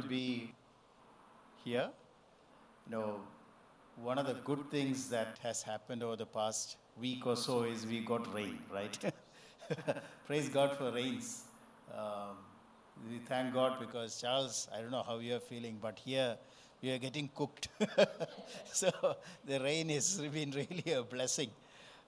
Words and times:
to 0.00 0.08
be 0.08 0.52
here. 1.64 1.90
You 2.86 2.92
know, 2.92 3.20
one 3.96 4.18
of 4.18 4.26
the 4.26 4.34
good 4.44 4.70
things 4.70 5.08
that 5.10 5.38
has 5.42 5.62
happened 5.62 6.02
over 6.02 6.16
the 6.16 6.26
past 6.26 6.76
week 6.98 7.26
or 7.26 7.36
so 7.36 7.62
is 7.64 7.86
we 7.86 8.00
got 8.00 8.32
rain, 8.34 8.58
right? 8.72 8.98
Praise 10.26 10.48
God 10.48 10.76
for 10.76 10.90
rains. 10.90 11.44
Um, 11.94 12.36
we 13.10 13.18
thank 13.18 13.52
God 13.52 13.78
because 13.78 14.20
Charles, 14.20 14.68
I 14.74 14.80
don't 14.80 14.90
know 14.90 15.02
how 15.02 15.18
you 15.18 15.36
are 15.36 15.40
feeling, 15.40 15.78
but 15.80 15.98
here 15.98 16.36
we 16.82 16.92
are 16.92 16.98
getting 16.98 17.28
cooked. 17.34 17.68
so 18.72 18.90
the 19.44 19.60
rain 19.60 19.88
has 19.90 20.18
been 20.18 20.50
really 20.50 20.92
a 20.92 21.02
blessing. 21.02 21.50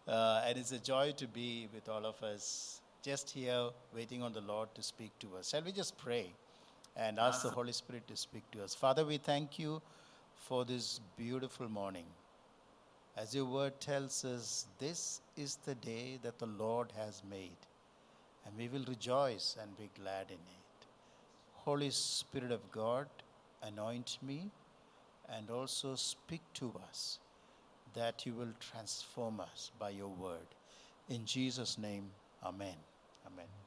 Uh, 0.09 0.43
and 0.47 0.59
it's 0.59 0.73
a 0.73 0.79
joy 0.79 1.13
to 1.17 1.27
be 1.27 1.69
with 1.73 1.89
all 1.89 2.05
of 2.07 2.21
us 2.23 2.81
just 3.03 3.31
here 3.31 3.69
waiting 3.95 4.23
on 4.23 4.33
the 4.33 4.41
Lord 4.41 4.75
to 4.75 4.83
speak 4.83 5.17
to 5.21 5.37
us. 5.37 5.51
Shall 5.51 5.63
we 5.63 5.73
just 5.73 5.97
pray 5.97 6.33
and 6.97 7.19
ask 7.19 7.43
the 7.43 7.51
Holy 7.51 7.73
Spirit 7.73 8.07
to 8.09 8.17
speak 8.17 8.51
to 8.53 8.63
us? 8.63 8.75
Father, 8.75 9.05
we 9.05 9.17
thank 9.19 9.59
you 9.59 9.81
for 10.35 10.65
this 10.65 11.01
beautiful 11.17 11.69
morning. 11.69 12.05
As 13.17 13.35
your 13.35 13.45
word 13.45 13.81
tells 13.81 14.25
us, 14.25 14.67
this 14.79 15.21
is 15.37 15.57
the 15.65 15.75
day 15.75 16.19
that 16.23 16.39
the 16.39 16.47
Lord 16.47 16.93
has 16.97 17.23
made, 17.29 17.57
and 18.45 18.57
we 18.57 18.69
will 18.69 18.85
rejoice 18.89 19.57
and 19.61 19.77
be 19.77 19.91
glad 20.01 20.27
in 20.29 20.35
it. 20.35 20.87
Holy 21.65 21.91
Spirit 21.91 22.51
of 22.51 22.71
God, 22.73 23.07
anoint 23.63 24.19
me 24.23 24.51
and 25.29 25.51
also 25.51 25.95
speak 25.95 26.41
to 26.55 26.73
us 26.89 27.19
that 27.95 28.27
you 28.27 28.33
will 28.33 28.53
transform 28.59 29.41
us 29.41 29.71
by 29.79 29.91
your 29.91 30.09
word. 30.09 30.57
In 31.09 31.25
Jesus' 31.25 31.79
name, 31.79 32.11
Amen. 32.45 32.75
Amen. 33.27 33.62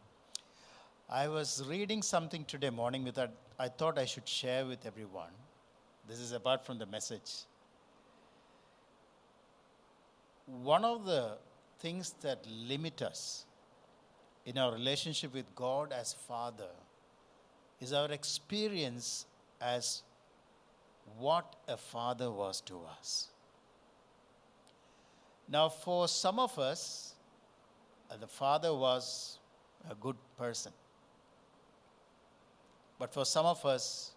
I 1.09 1.27
was 1.27 1.63
reading 1.67 2.01
something 2.01 2.45
today 2.45 2.71
morning 2.71 3.07
that 3.13 3.31
I 3.59 3.67
thought 3.67 3.99
I 3.99 4.05
should 4.05 4.27
share 4.27 4.65
with 4.65 4.87
everyone. 4.87 5.29
This 6.09 6.19
is 6.19 6.31
apart 6.31 6.65
from 6.65 6.79
the 6.79 6.87
message. 6.87 7.43
One 10.47 10.83
of 10.83 11.05
the 11.05 11.37
things 11.79 12.15
that 12.21 12.39
limit 12.47 13.03
us 13.03 13.45
in 14.47 14.57
our 14.57 14.73
relationship 14.73 15.31
with 15.31 15.45
God 15.55 15.93
as 15.93 16.13
Father 16.13 16.73
is 17.79 17.93
our 17.93 18.11
experience 18.11 19.27
as 19.61 20.01
what 21.19 21.55
a 21.67 21.77
father 21.77 22.31
was 22.31 22.61
to 22.61 22.81
us. 22.97 23.27
Now, 25.47 25.69
for 25.69 26.07
some 26.07 26.39
of 26.39 26.57
us, 26.57 27.13
uh, 28.09 28.17
the 28.17 28.27
father 28.27 28.73
was 28.73 29.37
a 29.89 29.93
good 29.93 30.15
person. 30.35 30.71
But 32.97 33.13
for 33.13 33.25
some 33.25 33.45
of 33.45 33.65
us, 33.65 34.11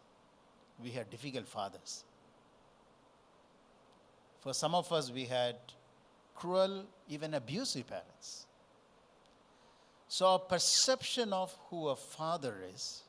we 0.83 0.91
had 0.91 1.11
difficult 1.11 1.49
fathers. 1.49 2.05
For 4.41 4.55
some 4.55 4.75
of 4.75 4.93
us, 4.93 5.11
we 5.11 5.25
had 5.25 5.57
cruel, 6.35 6.85
even 7.09 7.35
abusive 7.35 7.89
parents. 7.89 8.47
So, 10.07 10.27
our 10.27 10.39
perception 10.39 11.33
of 11.33 11.55
who 11.69 11.89
a 11.89 11.97
father 11.97 12.55
is 12.75 13.03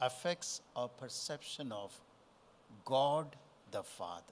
affects 0.00 0.60
our 0.76 0.88
perception 0.88 1.72
of 1.72 1.98
God 2.84 3.34
the 3.70 3.82
Father. 3.82 4.22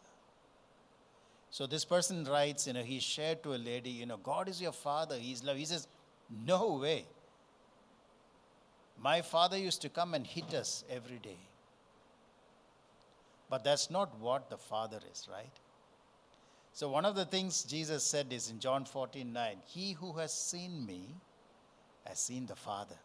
So 1.50 1.66
this 1.66 1.84
person 1.84 2.24
writes, 2.24 2.66
you 2.66 2.72
know, 2.72 2.82
he 2.82 3.00
shared 3.00 3.42
to 3.42 3.54
a 3.54 3.56
lady, 3.56 3.90
you 3.90 4.06
know, 4.06 4.16
God 4.16 4.48
is 4.48 4.62
your 4.62 4.72
father, 4.72 5.16
he's 5.16 5.42
love. 5.42 5.56
He 5.56 5.64
says, 5.64 5.88
No 6.44 6.74
way. 6.74 7.06
My 9.02 9.22
father 9.22 9.56
used 9.56 9.82
to 9.82 9.88
come 9.88 10.14
and 10.14 10.26
hit 10.26 10.52
us 10.52 10.84
every 10.90 11.18
day. 11.18 11.38
But 13.48 13.64
that's 13.64 13.90
not 13.90 14.18
what 14.20 14.50
the 14.50 14.58
father 14.58 15.00
is, 15.10 15.26
right? 15.30 15.50
So 16.72 16.88
one 16.88 17.04
of 17.04 17.16
the 17.16 17.24
things 17.24 17.64
Jesus 17.64 18.04
said 18.04 18.32
is 18.32 18.50
in 18.50 18.60
John 18.60 18.84
14 18.84 19.32
9, 19.32 19.56
He 19.66 19.92
who 19.92 20.12
has 20.18 20.32
seen 20.32 20.86
me 20.86 21.08
has 22.06 22.18
seen 22.18 22.46
the 22.46 22.56
Father. 22.56 22.96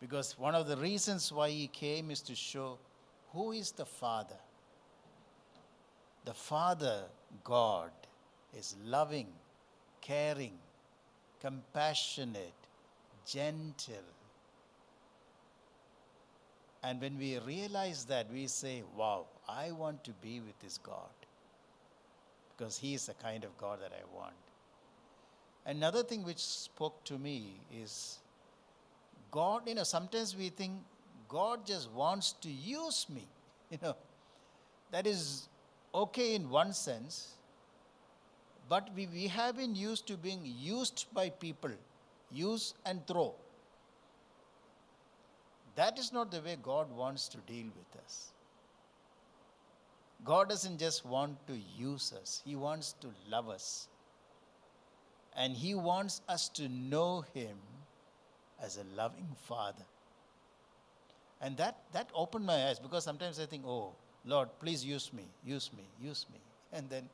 Because 0.00 0.38
one 0.38 0.54
of 0.54 0.66
the 0.66 0.76
reasons 0.76 1.32
why 1.32 1.50
he 1.50 1.66
came 1.68 2.10
is 2.10 2.20
to 2.22 2.34
show 2.34 2.78
who 3.32 3.52
is 3.52 3.70
the 3.72 3.86
Father. 3.86 4.36
The 6.24 6.34
Father, 6.34 7.04
God, 7.42 7.90
is 8.56 8.76
loving, 8.84 9.28
caring, 10.00 10.52
compassionate, 11.40 12.52
gentle. 13.26 14.08
And 16.82 17.00
when 17.00 17.18
we 17.18 17.38
realize 17.38 18.04
that, 18.06 18.30
we 18.30 18.46
say, 18.46 18.82
Wow, 18.96 19.26
I 19.48 19.70
want 19.72 20.04
to 20.04 20.10
be 20.22 20.40
with 20.40 20.58
this 20.60 20.78
God. 20.78 21.14
Because 22.56 22.76
He 22.78 22.94
is 22.94 23.06
the 23.06 23.14
kind 23.14 23.44
of 23.44 23.56
God 23.58 23.80
that 23.80 23.92
I 23.92 24.16
want. 24.16 24.34
Another 25.66 26.02
thing 26.02 26.24
which 26.24 26.44
spoke 26.44 27.02
to 27.04 27.18
me 27.18 27.54
is 27.72 28.18
God, 29.30 29.62
you 29.66 29.74
know, 29.74 29.82
sometimes 29.82 30.36
we 30.36 30.50
think 30.50 30.72
God 31.28 31.66
just 31.66 31.90
wants 31.90 32.32
to 32.42 32.50
use 32.50 33.06
me. 33.08 33.26
You 33.70 33.78
know, 33.82 33.96
that 34.92 35.06
is 35.06 35.48
okay 35.92 36.34
in 36.34 36.50
one 36.50 36.72
sense, 36.72 37.34
but 38.68 38.88
we, 38.94 39.06
we 39.06 39.26
have 39.28 39.56
been 39.56 39.74
used 39.74 40.06
to 40.08 40.16
being 40.16 40.42
used 40.44 41.06
by 41.12 41.30
people, 41.30 41.72
use 42.34 42.74
and 42.84 43.06
throw. 43.06 43.34
That 45.76 45.98
is 45.98 46.12
not 46.12 46.30
the 46.30 46.40
way 46.40 46.56
God 46.62 46.90
wants 46.94 47.28
to 47.28 47.38
deal 47.38 47.66
with 47.66 48.02
us. 48.04 48.32
God 50.24 50.48
doesn't 50.48 50.78
just 50.78 51.04
want 51.04 51.46
to 51.46 51.58
use 51.76 52.12
us, 52.20 52.42
He 52.44 52.56
wants 52.56 52.94
to 53.00 53.08
love 53.30 53.48
us. 53.48 53.88
And 55.36 55.52
He 55.52 55.74
wants 55.74 56.20
us 56.28 56.48
to 56.50 56.68
know 56.68 57.24
Him 57.34 57.56
as 58.62 58.78
a 58.78 58.84
loving 58.96 59.28
Father. 59.48 59.84
And 61.40 61.56
that, 61.56 61.80
that 61.92 62.08
opened 62.14 62.46
my 62.46 62.68
eyes 62.68 62.78
because 62.78 63.04
sometimes 63.04 63.40
I 63.40 63.46
think, 63.46 63.64
oh, 63.66 63.92
Lord, 64.24 64.48
please 64.60 64.84
use 64.84 65.12
me, 65.12 65.24
use 65.44 65.70
me, 65.76 65.84
use 66.00 66.24
me. 66.32 66.38
And 66.72 66.88
then 66.88 67.08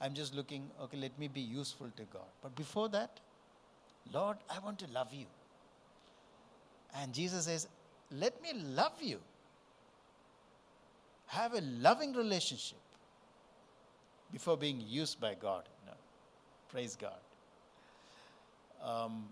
I'm 0.00 0.14
just 0.14 0.34
looking, 0.34 0.70
okay, 0.80 0.96
let 0.96 1.18
me 1.18 1.28
be 1.28 1.40
useful 1.40 1.90
to 1.96 2.02
God. 2.04 2.30
But 2.42 2.54
before 2.54 2.88
that, 2.90 3.20
Lord, 4.12 4.38
I 4.48 4.58
want 4.58 4.78
to 4.80 4.86
love 4.92 5.12
you. 5.12 5.26
And 6.96 7.12
Jesus 7.12 7.44
says, 7.44 7.68
let 8.10 8.42
me 8.42 8.52
love 8.54 9.00
you. 9.00 9.18
Have 11.26 11.54
a 11.54 11.60
loving 11.60 12.12
relationship 12.12 12.78
before 14.32 14.56
being 14.56 14.82
used 14.86 15.20
by 15.20 15.34
God. 15.34 15.64
No. 15.86 15.92
Praise 16.70 16.96
God. 16.96 17.12
Um, 18.82 19.28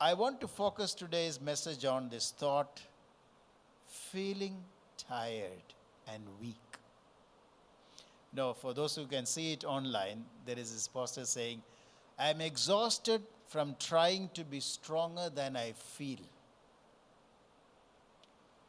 I 0.00 0.14
want 0.14 0.40
to 0.40 0.48
focus 0.48 0.94
today's 0.94 1.40
message 1.40 1.84
on 1.84 2.08
this 2.08 2.32
thought 2.36 2.82
feeling 3.86 4.56
tired 4.96 5.74
and 6.12 6.22
weak. 6.40 6.56
No, 8.32 8.52
for 8.52 8.74
those 8.74 8.96
who 8.96 9.06
can 9.06 9.26
see 9.26 9.52
it 9.52 9.64
online, 9.64 10.24
there 10.46 10.58
is 10.58 10.72
this 10.72 10.88
poster 10.88 11.24
saying, 11.24 11.62
I 12.18 12.30
am 12.30 12.40
exhausted 12.40 13.22
from 13.48 13.76
trying 13.78 14.30
to 14.34 14.44
be 14.44 14.60
stronger 14.60 15.30
than 15.30 15.56
I 15.56 15.72
feel. 15.72 16.18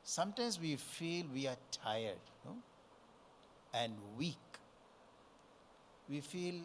Sometimes 0.03 0.59
we 0.59 0.75
feel 0.75 1.25
we 1.33 1.47
are 1.47 1.57
tired 1.71 2.25
no? 2.45 2.55
and 3.73 3.93
weak. 4.17 4.37
We 6.07 6.21
feel, 6.21 6.55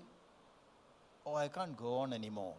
oh, 1.25 1.35
I 1.35 1.49
can't 1.49 1.77
go 1.77 1.95
on 1.99 2.13
anymore. 2.13 2.55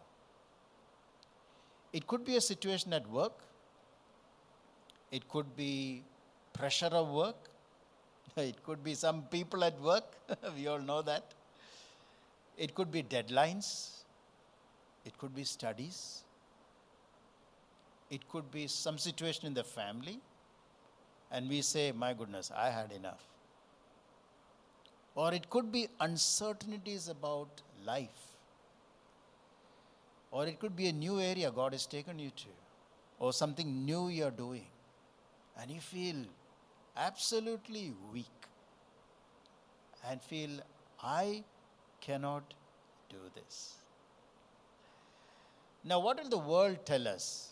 It 1.92 2.06
could 2.06 2.24
be 2.24 2.36
a 2.36 2.40
situation 2.40 2.92
at 2.92 3.08
work, 3.08 3.38
it 5.12 5.28
could 5.28 5.54
be 5.54 6.02
pressure 6.52 6.86
of 6.86 7.08
work. 7.08 7.36
It 8.36 8.62
could 8.64 8.82
be 8.82 8.94
some 8.94 9.22
people 9.24 9.62
at 9.64 9.78
work. 9.80 10.04
we 10.56 10.66
all 10.66 10.78
know 10.78 11.02
that. 11.02 11.34
It 12.56 12.74
could 12.74 12.90
be 12.90 13.02
deadlines. 13.02 14.01
It 15.04 15.18
could 15.18 15.34
be 15.34 15.44
studies. 15.44 16.22
It 18.10 18.28
could 18.28 18.50
be 18.50 18.66
some 18.66 18.98
situation 18.98 19.46
in 19.46 19.54
the 19.54 19.64
family. 19.64 20.20
And 21.30 21.48
we 21.48 21.62
say, 21.62 21.92
my 21.92 22.12
goodness, 22.12 22.52
I 22.54 22.70
had 22.70 22.92
enough. 22.92 23.24
Or 25.14 25.32
it 25.32 25.48
could 25.50 25.72
be 25.72 25.88
uncertainties 26.00 27.08
about 27.08 27.62
life. 27.84 28.36
Or 30.30 30.46
it 30.46 30.58
could 30.60 30.76
be 30.76 30.88
a 30.88 30.92
new 30.92 31.20
area 31.20 31.50
God 31.50 31.72
has 31.72 31.86
taken 31.86 32.18
you 32.18 32.30
to. 32.30 32.48
Or 33.18 33.32
something 33.32 33.84
new 33.84 34.08
you're 34.08 34.30
doing. 34.30 34.66
And 35.58 35.70
you 35.70 35.80
feel 35.80 36.16
absolutely 36.96 37.92
weak 38.12 38.26
and 40.08 40.20
feel, 40.20 40.50
I 41.02 41.44
cannot 42.00 42.54
do 43.08 43.18
this. 43.34 43.81
Now, 45.84 45.98
what 45.98 46.22
will 46.22 46.30
the 46.30 46.38
world 46.38 46.84
tell 46.84 47.08
us? 47.08 47.50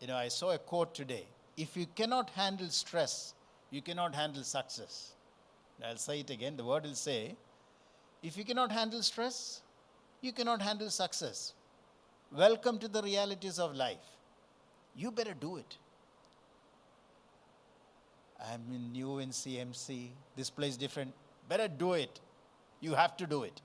You 0.00 0.08
know, 0.08 0.16
I 0.16 0.28
saw 0.28 0.50
a 0.50 0.58
quote 0.58 0.94
today 0.94 1.26
if 1.56 1.76
you 1.76 1.86
cannot 1.94 2.30
handle 2.30 2.68
stress, 2.68 3.34
you 3.70 3.80
cannot 3.80 4.14
handle 4.14 4.42
success. 4.42 5.12
I'll 5.84 5.96
say 5.96 6.20
it 6.20 6.30
again. 6.30 6.56
The 6.56 6.64
word 6.64 6.84
will 6.84 6.94
say, 6.94 7.36
if 8.22 8.36
you 8.36 8.44
cannot 8.44 8.72
handle 8.72 9.02
stress, 9.02 9.60
you 10.20 10.32
cannot 10.32 10.62
handle 10.62 10.90
success. 10.90 11.52
Welcome 12.32 12.78
to 12.78 12.88
the 12.88 13.02
realities 13.02 13.58
of 13.58 13.74
life. 13.74 14.06
You 14.96 15.10
better 15.10 15.34
do 15.34 15.56
it. 15.56 15.76
I'm 18.40 18.62
in 18.72 18.92
new 18.92 19.18
in 19.18 19.30
CMC. 19.30 20.08
This 20.36 20.50
place 20.50 20.72
is 20.72 20.76
different. 20.76 21.12
Better 21.48 21.68
do 21.68 21.92
it. 21.92 22.20
You 22.80 22.94
have 22.94 23.16
to 23.18 23.26
do 23.26 23.44
it. 23.44 23.60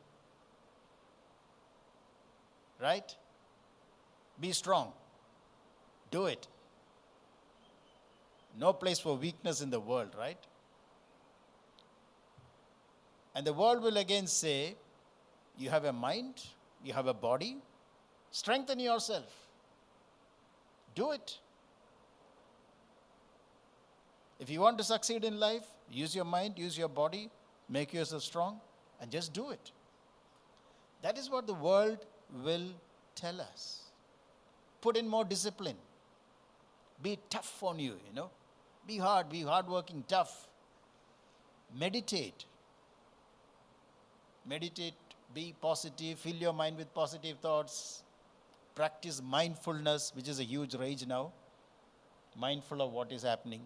Right? 2.82 3.16
Be 4.40 4.52
strong. 4.52 4.94
Do 6.12 6.26
it. 6.26 6.48
No 8.58 8.74
place 8.74 9.00
for 9.00 9.16
weakness 9.16 9.62
in 9.62 9.70
the 9.70 9.80
world, 9.80 10.10
right? 10.18 10.38
And 13.36 13.46
the 13.46 13.54
world 13.54 13.82
will 13.82 13.98
again 13.98 14.28
say, 14.28 14.76
You 15.58 15.70
have 15.70 15.86
a 15.86 15.94
mind, 15.94 16.44
you 16.84 16.94
have 16.94 17.08
a 17.08 17.14
body, 17.14 17.58
strengthen 18.32 18.80
yourself. 18.80 19.32
Do 20.96 21.12
it. 21.12 21.38
If 24.40 24.50
you 24.50 24.62
want 24.62 24.78
to 24.78 24.84
succeed 24.84 25.24
in 25.26 25.40
life, 25.40 25.66
use 25.92 26.16
your 26.16 26.26
mind, 26.26 26.58
use 26.58 26.78
your 26.78 26.88
body, 26.88 27.30
make 27.68 27.94
yourself 27.94 28.24
strong, 28.24 28.60
and 29.02 29.12
just 29.12 29.34
do 29.34 29.52
it. 29.52 29.72
That 31.02 31.18
is 31.18 31.30
what 31.30 31.46
the 31.46 31.54
world 31.54 32.06
will 32.44 32.68
tell 33.16 33.40
us. 33.42 33.89
Put 34.82 34.98
in 34.98 35.08
more 35.08 35.26
discipline. 35.26 35.76
Be 37.02 37.18
tough 37.30 37.64
on 37.64 37.80
you, 37.80 37.94
you 38.08 38.16
know. 38.16 38.30
Be 38.88 38.98
hard, 38.98 39.30
be 39.30 39.42
hardworking, 39.42 40.04
tough. 40.08 40.48
Meditate. 41.78 42.46
Meditate, 44.46 44.96
be 45.34 45.54
positive, 45.62 46.20
fill 46.20 46.36
your 46.36 46.54
mind 46.54 46.78
with 46.78 46.94
positive 46.94 47.38
thoughts. 47.38 48.04
Practice 48.76 49.22
mindfulness, 49.22 50.12
which 50.16 50.28
is 50.28 50.40
a 50.40 50.44
huge 50.44 50.76
rage 50.76 51.06
now. 51.06 51.32
Mindful 52.38 52.82
of 52.82 52.92
what 52.92 53.12
is 53.12 53.24
happening. 53.24 53.62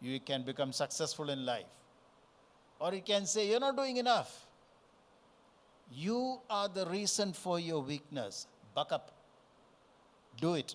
You 0.00 0.20
can 0.20 0.42
become 0.42 0.72
successful 0.72 1.30
in 1.30 1.46
life. 1.46 1.64
Or 2.78 2.92
you 2.92 3.00
can 3.00 3.26
say, 3.26 3.48
You're 3.48 3.60
not 3.60 3.76
doing 3.76 3.96
enough. 3.96 4.46
You 5.90 6.40
are 6.50 6.68
the 6.68 6.86
reason 6.86 7.32
for 7.32 7.58
your 7.58 7.82
weakness. 7.82 8.46
Buck 8.74 8.92
up. 8.92 9.15
Do 10.40 10.54
it. 10.54 10.74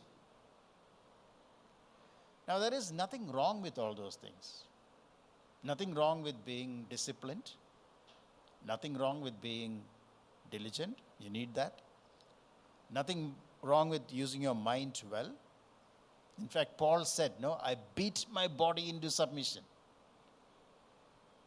Now, 2.48 2.60
there 2.60 2.74
is 2.74 2.92
nothing 2.92 3.32
wrong 3.32 3.62
with 3.62 3.78
all 3.78 3.94
those 3.94 4.16
things. 4.16 4.64
Nothing 5.64 5.94
wrong 5.94 6.24
with 6.24 6.44
being 6.46 6.86
disciplined. 6.90 7.52
Nothing 8.68 8.98
wrong 8.98 9.22
with 9.22 9.40
being 9.42 9.82
diligent. 10.50 10.98
You 11.20 11.30
need 11.30 11.54
that. 11.56 11.82
Nothing 12.92 13.36
wrong 13.62 13.90
with 13.90 14.02
using 14.12 14.42
your 14.42 14.56
mind 14.56 15.02
well. 15.12 15.30
In 16.40 16.48
fact, 16.48 16.78
Paul 16.78 17.06
said, 17.06 17.34
No, 17.40 17.60
I 17.64 17.76
beat 17.96 18.26
my 18.32 18.48
body 18.48 18.90
into 18.90 19.10
submission. 19.12 19.62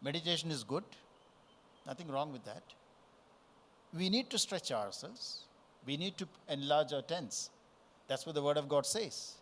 Meditation 0.00 0.50
is 0.50 0.62
good. 0.62 0.84
Nothing 1.87 2.08
wrong 2.08 2.32
with 2.32 2.44
that. 2.44 2.62
We 3.96 4.08
need 4.11 4.31
to 4.31 4.38
stretch 4.38 4.70
ourselves. 4.70 5.44
We 5.87 5.96
need 5.96 6.16
to 6.19 6.28
enlarge 6.49 6.93
our 6.93 7.02
tents. 7.02 7.50
That's 8.09 8.27
what 8.27 8.35
the 8.35 8.43
Word 8.43 8.56
of 8.56 8.69
God 8.69 8.87
says. 8.87 9.35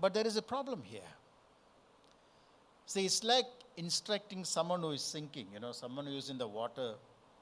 But 0.00 0.14
there 0.14 0.26
is 0.26 0.36
a 0.36 0.42
problem 0.42 0.82
here. 0.82 1.00
See, 2.86 3.04
it's 3.04 3.24
like 3.24 3.46
instructing 3.76 4.44
someone 4.44 4.80
who 4.80 4.90
is 4.92 5.02
sinking, 5.02 5.48
you 5.52 5.60
know, 5.60 5.72
someone 5.72 6.06
who 6.06 6.16
is 6.16 6.30
in 6.30 6.38
the 6.38 6.46
water 6.46 6.94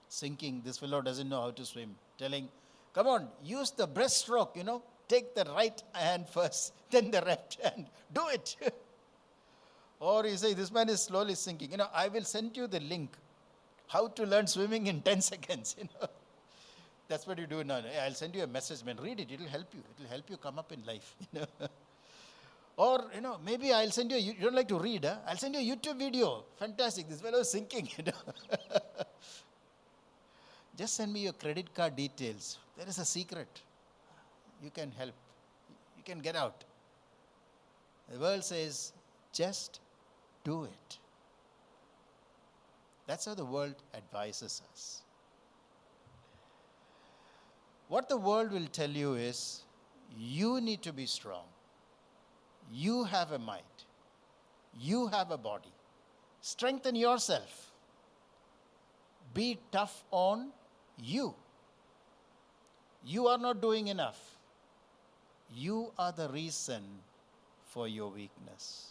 sinking. 0.08 0.62
This 0.64 0.78
fellow 0.78 1.02
doesn't 1.02 1.28
know 1.28 1.42
how 1.42 1.50
to 1.50 1.64
swim. 1.64 1.94
Telling, 2.18 2.48
come 2.94 3.06
on, 3.06 3.28
use 3.42 3.70
the 3.70 3.86
breaststroke, 3.86 4.56
you 4.56 4.64
know, 4.64 4.82
take 5.08 5.34
the 5.34 5.44
right 5.56 5.82
hand 5.92 6.28
first, 6.28 6.72
then 6.90 7.10
the 7.10 7.20
left 7.20 7.60
hand. 7.62 7.86
Do 8.12 8.28
it. 8.28 8.56
or 10.00 10.26
you 10.26 10.36
say, 10.36 10.54
this 10.54 10.72
man 10.72 10.88
is 10.88 11.02
slowly 11.02 11.34
sinking. 11.34 11.72
You 11.72 11.76
know, 11.78 11.88
I 11.94 12.08
will 12.08 12.24
send 12.24 12.56
you 12.56 12.66
the 12.66 12.80
link 12.80 13.16
how 13.88 14.08
to 14.08 14.24
learn 14.24 14.46
swimming 14.46 14.86
in 14.86 15.02
10 15.02 15.20
seconds, 15.32 15.76
you 15.78 15.84
know. 15.84 16.08
That's 17.08 17.26
what 17.26 17.38
you 17.38 17.46
do 17.46 17.62
now. 17.64 17.80
I'll 18.02 18.14
send 18.14 18.34
you 18.34 18.42
a 18.42 18.46
message, 18.46 18.84
man. 18.84 18.96
Read 19.02 19.20
it. 19.20 19.30
It'll 19.30 19.46
help 19.46 19.72
you. 19.74 19.80
It'll 19.98 20.10
help 20.10 20.30
you 20.30 20.36
come 20.36 20.58
up 20.58 20.72
in 20.72 20.84
life. 20.84 21.14
You 21.32 21.40
know? 21.40 21.68
or, 22.76 23.04
you 23.14 23.20
know, 23.20 23.38
maybe 23.44 23.72
I'll 23.72 23.90
send 23.90 24.10
you, 24.10 24.16
a, 24.16 24.20
you 24.20 24.34
don't 24.40 24.54
like 24.54 24.68
to 24.68 24.78
read, 24.78 25.04
huh? 25.04 25.16
I'll 25.28 25.36
send 25.36 25.54
you 25.54 25.60
a 25.60 25.76
YouTube 25.76 25.98
video. 25.98 26.44
Fantastic. 26.58 27.08
This 27.08 27.20
fellow 27.20 27.38
is 27.38 27.50
sinking, 27.50 27.88
you 27.96 28.04
know. 28.04 28.80
Just 30.76 30.96
send 30.96 31.12
me 31.12 31.20
your 31.20 31.34
credit 31.34 31.72
card 31.72 31.94
details. 31.94 32.58
There 32.76 32.88
is 32.88 32.98
a 32.98 33.04
secret. 33.04 33.60
You 34.62 34.70
can 34.70 34.90
help. 34.90 35.14
You 35.96 36.02
can 36.04 36.18
get 36.18 36.34
out. 36.34 36.64
The 38.10 38.18
world 38.18 38.44
says, 38.44 38.92
just 39.32 39.80
do 40.42 40.64
it. 40.64 40.98
That's 43.06 43.26
how 43.26 43.34
the 43.34 43.44
world 43.44 43.76
advises 43.94 44.62
us. 44.72 45.03
What 47.94 48.08
the 48.08 48.16
world 48.16 48.50
will 48.50 48.66
tell 48.76 48.90
you 48.90 49.14
is 49.14 49.62
you 50.18 50.60
need 50.60 50.82
to 50.82 50.92
be 50.92 51.06
strong. 51.06 51.44
You 52.72 53.04
have 53.04 53.30
a 53.30 53.38
mind. 53.38 53.84
You 54.76 55.06
have 55.06 55.30
a 55.30 55.38
body. 55.38 55.72
Strengthen 56.40 56.96
yourself. 56.96 57.70
Be 59.32 59.60
tough 59.70 60.02
on 60.10 60.48
you. 61.00 61.34
You 63.04 63.28
are 63.28 63.38
not 63.38 63.62
doing 63.62 63.86
enough. 63.86 64.20
You 65.54 65.92
are 65.96 66.10
the 66.10 66.28
reason 66.30 66.82
for 67.66 67.86
your 67.86 68.10
weakness. 68.10 68.88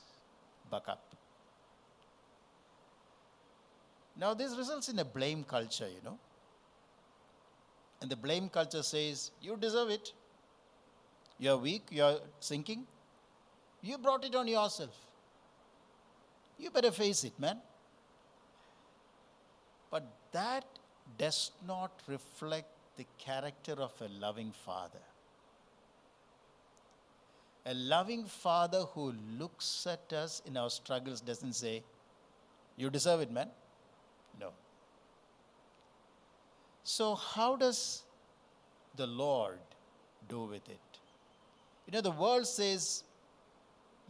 Buck 0.69 0.88
up. 0.88 1.03
Now, 4.15 4.33
this 4.33 4.55
results 4.55 4.88
in 4.88 4.98
a 5.00 5.03
blame 5.03 5.43
culture, 5.43 5.89
you 5.89 6.01
know. 6.05 6.17
And 8.03 8.12
the 8.12 8.17
blame 8.17 8.50
culture 8.50 8.83
says, 8.83 9.31
You 9.41 9.55
deserve 9.55 9.89
it. 9.89 10.12
You're 11.39 11.55
weak, 11.57 11.83
you're 11.89 12.19
sinking. 12.41 12.86
You 13.81 13.98
brought 13.98 14.25
it 14.25 14.36
on 14.36 14.45
yourself. 14.45 14.93
You 16.60 16.69
better 16.69 16.91
face 16.91 17.24
it, 17.24 17.39
man. 17.39 17.60
But 19.89 20.05
that 20.33 20.65
does 21.17 21.51
not 21.65 21.91
reflect 22.07 22.67
the 22.98 23.05
character 23.17 23.74
of 23.74 23.93
a 24.01 24.10
loving 24.19 24.51
father. 24.65 25.05
A 27.65 27.74
loving 27.74 28.25
father 28.25 28.81
who 28.81 29.13
looks 29.39 29.88
at 29.88 30.12
us 30.12 30.41
in 30.45 30.57
our 30.57 30.69
struggles 30.69 31.22
doesn't 31.22 31.53
say, 31.53 31.83
You 32.75 32.89
deserve 32.89 33.22
it, 33.22 33.31
man. 33.31 33.48
No. 34.41 34.50
So, 36.84 37.16
how 37.16 37.56
does 37.56 38.04
the 38.96 39.08
Lord 39.08 39.60
do 40.28 40.44
with 40.44 40.68
it? 40.70 40.80
You 41.86 41.94
know, 41.94 42.02
the 42.02 42.12
world 42.12 42.46
says 42.46 43.04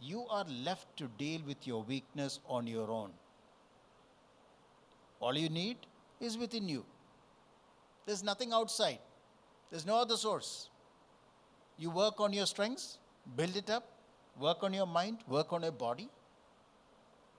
you 0.00 0.26
are 0.28 0.44
left 0.64 0.96
to 0.98 1.08
deal 1.18 1.40
with 1.46 1.66
your 1.66 1.82
weakness 1.82 2.40
on 2.48 2.66
your 2.66 2.90
own. 2.90 3.10
All 5.20 5.36
you 5.36 5.48
need 5.48 5.76
is 6.20 6.36
within 6.36 6.68
you. 6.68 6.84
There's 8.06 8.22
nothing 8.22 8.52
outside, 8.52 8.98
there's 9.70 9.86
no 9.86 9.96
other 9.96 10.16
source. 10.16 10.68
You 11.78 11.90
work 11.90 12.20
on 12.20 12.32
your 12.32 12.46
strengths, 12.46 12.98
build 13.36 13.56
it 13.56 13.68
up, 13.68 13.88
work 14.38 14.62
on 14.62 14.72
your 14.72 14.86
mind, 14.86 15.18
work 15.28 15.52
on 15.52 15.62
your 15.62 15.72
body, 15.72 16.08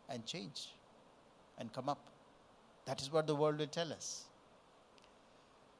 and 0.10 0.26
change 0.26 0.70
and 1.58 1.72
come 1.72 1.88
up. 1.88 2.00
That 2.86 3.02
is 3.02 3.12
what 3.12 3.28
the 3.28 3.36
world 3.36 3.60
will 3.60 3.68
tell 3.68 3.94
us. 3.94 4.26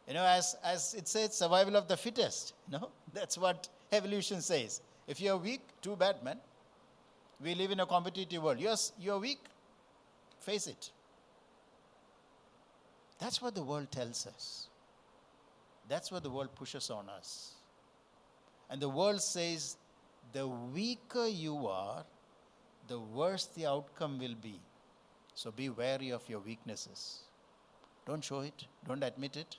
You 0.08 0.14
know, 0.14 0.26
as, 0.26 0.56
as 0.64 0.94
it 0.94 1.08
says, 1.08 1.36
survival 1.36 1.76
of 1.76 1.88
the 1.88 1.98
fittest. 1.98 2.54
Know, 2.70 2.90
that's 3.14 3.38
what 3.38 3.68
evolution 3.92 4.42
says. 4.42 4.82
If 5.08 5.20
you're 5.20 5.38
weak, 5.38 5.62
too 5.82 5.96
bad, 5.96 6.24
man. 6.24 6.40
We 7.44 7.54
live 7.56 7.72
in 7.72 7.80
a 7.80 7.86
competitive 7.86 8.42
world. 8.42 8.60
You're, 8.60 8.76
you're 9.00 9.20
weak, 9.20 9.40
face 10.40 10.68
it. 10.68 10.92
That's 13.20 13.42
what 13.42 13.56
the 13.56 13.64
world 13.64 13.92
tells 13.92 14.26
us. 14.28 14.68
That's 15.88 16.12
what 16.12 16.24
the 16.24 16.30
world 16.30 16.56
pushes 16.56 16.90
on 16.90 17.10
us. 17.10 17.54
And 18.70 18.82
the 18.82 18.90
world 18.90 19.22
says 19.22 19.78
the 20.34 20.48
weaker 20.48 21.28
you 21.28 21.68
are, 21.68 22.04
the 22.88 23.00
worse 23.00 23.46
the 23.48 23.66
outcome 23.68 24.20
will 24.20 24.36
be. 24.42 24.60
So 25.34 25.52
be 25.52 25.70
wary 25.70 26.12
of 26.12 26.28
your 26.28 26.40
weaknesses. 26.40 27.20
Don't 28.06 28.24
show 28.24 28.40
it, 28.42 28.66
don't 28.88 29.04
admit 29.04 29.38
it. 29.38 29.58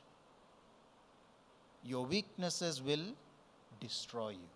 Your 1.86 2.04
weaknesses 2.04 2.82
will 2.82 3.14
destroy 3.80 4.30
you. 4.30 4.48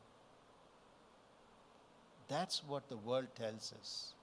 That's 2.29 2.63
what 2.67 2.89
the 2.89 2.97
world 2.97 3.27
tells 3.35 3.73
us. 3.81 4.15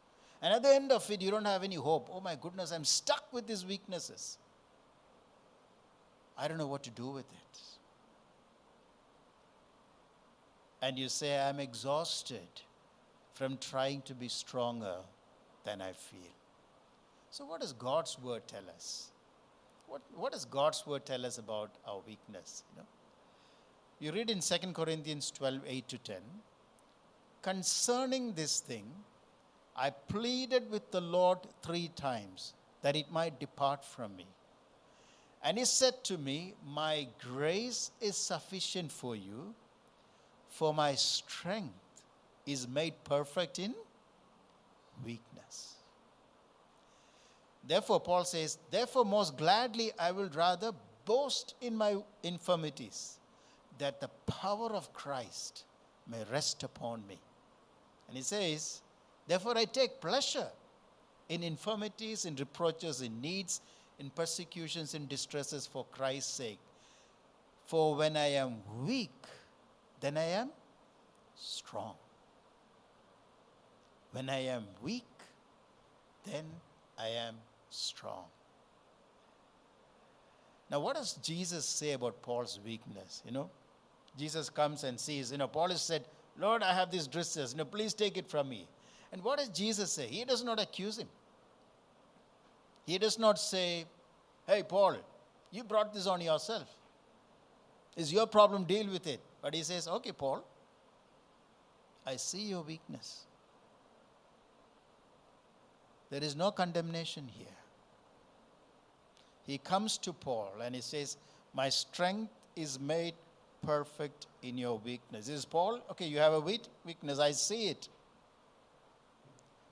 And 0.42 0.54
at 0.54 0.64
the 0.64 0.70
end 0.70 0.92
of 0.92 1.10
it, 1.10 1.22
you 1.22 1.32
don't 1.32 1.46
have 1.46 1.64
any 1.64 1.76
hope. 1.76 2.10
Oh 2.12 2.22
my 2.22 2.36
goodness, 2.36 2.72
I'm 2.72 2.86
stuck 2.86 3.32
with 3.34 3.48
these 3.48 3.66
weaknesses. 3.66 4.38
I 6.38 6.48
don't 6.48 6.58
know 6.58 6.68
what 6.68 6.84
to 6.84 6.90
do 6.92 7.08
with 7.10 7.26
it. 7.26 7.62
And 10.82 10.98
you 10.98 11.10
say, 11.10 11.40
I'm 11.40 11.60
exhausted 11.60 12.48
from 13.34 13.58
trying 13.58 14.02
to 14.04 14.14
be 14.14 14.28
stronger 14.28 14.98
than 15.64 15.82
I 15.82 15.92
feel. 15.92 16.34
So, 17.32 17.46
what 17.46 17.62
does 17.62 17.74
God's 17.74 18.18
word 18.20 18.44
tell 18.48 18.64
us? 18.76 19.12
What, 19.88 20.02
what 20.16 20.32
does 20.32 20.46
God's 20.46 20.86
word 20.86 21.06
tell 21.06 21.26
us 21.26 21.40
about 21.40 21.72
our 21.88 22.02
weakness? 22.06 22.64
You, 22.76 22.82
know? 22.82 22.88
You 24.00 24.12
read 24.12 24.30
in 24.30 24.40
2 24.40 24.74
Corinthians 24.74 25.32
12 25.32 25.62
8 25.66 25.88
to 25.88 25.98
10 25.98 26.16
concerning 27.48 28.34
this 28.34 28.60
thing, 28.60 28.86
I 29.74 29.90
pleaded 29.90 30.70
with 30.70 30.92
the 30.92 31.00
Lord 31.00 31.40
three 31.62 31.90
times 31.96 32.54
that 32.82 32.96
it 32.98 33.10
might 33.10 33.40
depart 33.40 33.86
from 33.86 34.16
me. 34.18 34.26
And 35.44 35.58
he 35.58 35.64
said 35.64 36.04
to 36.06 36.18
me, 36.18 36.56
My 36.66 37.08
grace 37.24 37.92
is 38.02 38.18
sufficient 38.18 38.92
for 38.92 39.16
you, 39.16 39.54
for 40.50 40.74
my 40.74 40.96
strength 40.96 41.74
is 42.46 42.68
made 42.68 43.02
perfect 43.06 43.60
in 43.60 43.74
weakness. 45.06 45.76
Therefore, 47.66 48.00
Paul 48.00 48.26
says, 48.26 48.58
Therefore, 48.72 49.06
most 49.06 49.38
gladly 49.38 49.92
I 49.98 50.12
will 50.12 50.30
rather 50.30 50.72
boast 51.06 51.54
in 51.62 51.78
my 51.78 51.98
infirmities, 52.24 53.20
that 53.80 54.02
the 54.02 54.10
power 54.26 54.72
of 54.72 54.92
Christ 54.94 55.64
may 56.10 56.24
rest 56.32 56.64
upon 56.64 57.06
me. 57.08 57.20
And 58.08 58.18
he 58.18 58.24
says, 58.24 58.82
Therefore, 59.28 59.58
I 59.58 59.66
take 59.66 60.00
pleasure 60.00 60.48
in 61.30 61.44
infirmities, 61.44 62.26
in 62.26 62.36
reproaches, 62.36 63.02
in 63.02 63.20
needs, 63.22 63.62
in 64.00 64.10
persecutions, 64.12 64.94
in 64.94 65.08
distresses 65.08 65.68
for 65.68 65.86
Christ's 65.92 66.34
sake. 66.34 66.60
For 67.66 67.96
when 67.96 68.16
I 68.16 68.28
am 68.28 68.56
weak, 68.86 69.12
then 70.00 70.18
I 70.18 70.24
am 70.24 70.50
strong. 71.36 71.96
When 74.12 74.30
I 74.30 74.46
am 74.46 74.66
weak, 74.82 75.04
then 76.26 76.46
I 76.98 77.10
am 77.10 77.36
strong. 77.70 78.24
Now, 80.70 80.80
what 80.80 80.96
does 80.96 81.14
Jesus 81.16 81.66
say 81.66 81.92
about 81.94 82.22
Paul's 82.22 82.60
weakness? 82.64 83.22
You 83.26 83.32
know, 83.32 83.50
Jesus 84.18 84.50
comes 84.50 84.84
and 84.84 85.00
sees, 85.00 85.32
you 85.32 85.38
know, 85.38 85.48
Paul 85.48 85.70
has 85.70 85.82
said, 85.82 86.04
Lord, 86.40 86.64
I 86.64 86.74
have 86.74 86.92
these 86.92 87.08
dresses, 87.08 87.54
you 87.54 87.58
know, 87.58 87.66
please 87.66 87.94
take 87.94 88.18
it 88.18 88.30
from 88.30 88.50
me. 88.50 88.68
And 89.12 89.24
what 89.24 89.40
does 89.40 89.50
Jesus 89.50 89.92
say? 89.92 90.08
He 90.08 90.26
does 90.26 90.44
not 90.44 90.60
accuse 90.60 90.98
him. 90.98 91.08
He 92.86 92.98
does 92.98 93.20
not 93.20 93.40
say, 93.40 93.86
Hey, 94.46 94.64
Paul, 94.64 94.98
you 95.52 95.64
brought 95.64 95.94
this 95.94 96.08
on 96.08 96.22
yourself. 96.22 96.68
It's 97.96 98.12
your 98.12 98.28
problem, 98.28 98.64
deal 98.64 98.88
with 98.88 99.08
it. 99.08 99.20
But 99.42 99.54
he 99.54 99.64
says, 99.64 99.88
Okay, 99.88 100.12
Paul, 100.12 100.44
I 102.06 102.16
see 102.16 102.44
your 102.44 102.62
weakness. 102.62 103.24
There 106.10 106.24
is 106.24 106.36
no 106.36 106.52
condemnation 106.52 107.28
here. 107.28 107.48
He 109.46 109.58
comes 109.58 109.98
to 110.00 110.14
Paul 110.14 110.52
and 110.62 110.74
he 110.74 110.82
says, 110.82 111.18
My 111.54 111.70
strength 111.70 112.32
is 112.56 112.80
made 112.80 113.14
perfect 113.66 114.28
in 114.42 114.58
your 114.58 114.80
weakness. 114.80 115.30
Is 115.30 115.46
Paul, 115.46 115.82
okay, 115.92 116.06
you 116.08 116.20
have 116.20 116.34
a 116.34 116.40
weakness, 116.40 117.20
I 117.20 117.32
see 117.32 117.70
it. 117.70 117.90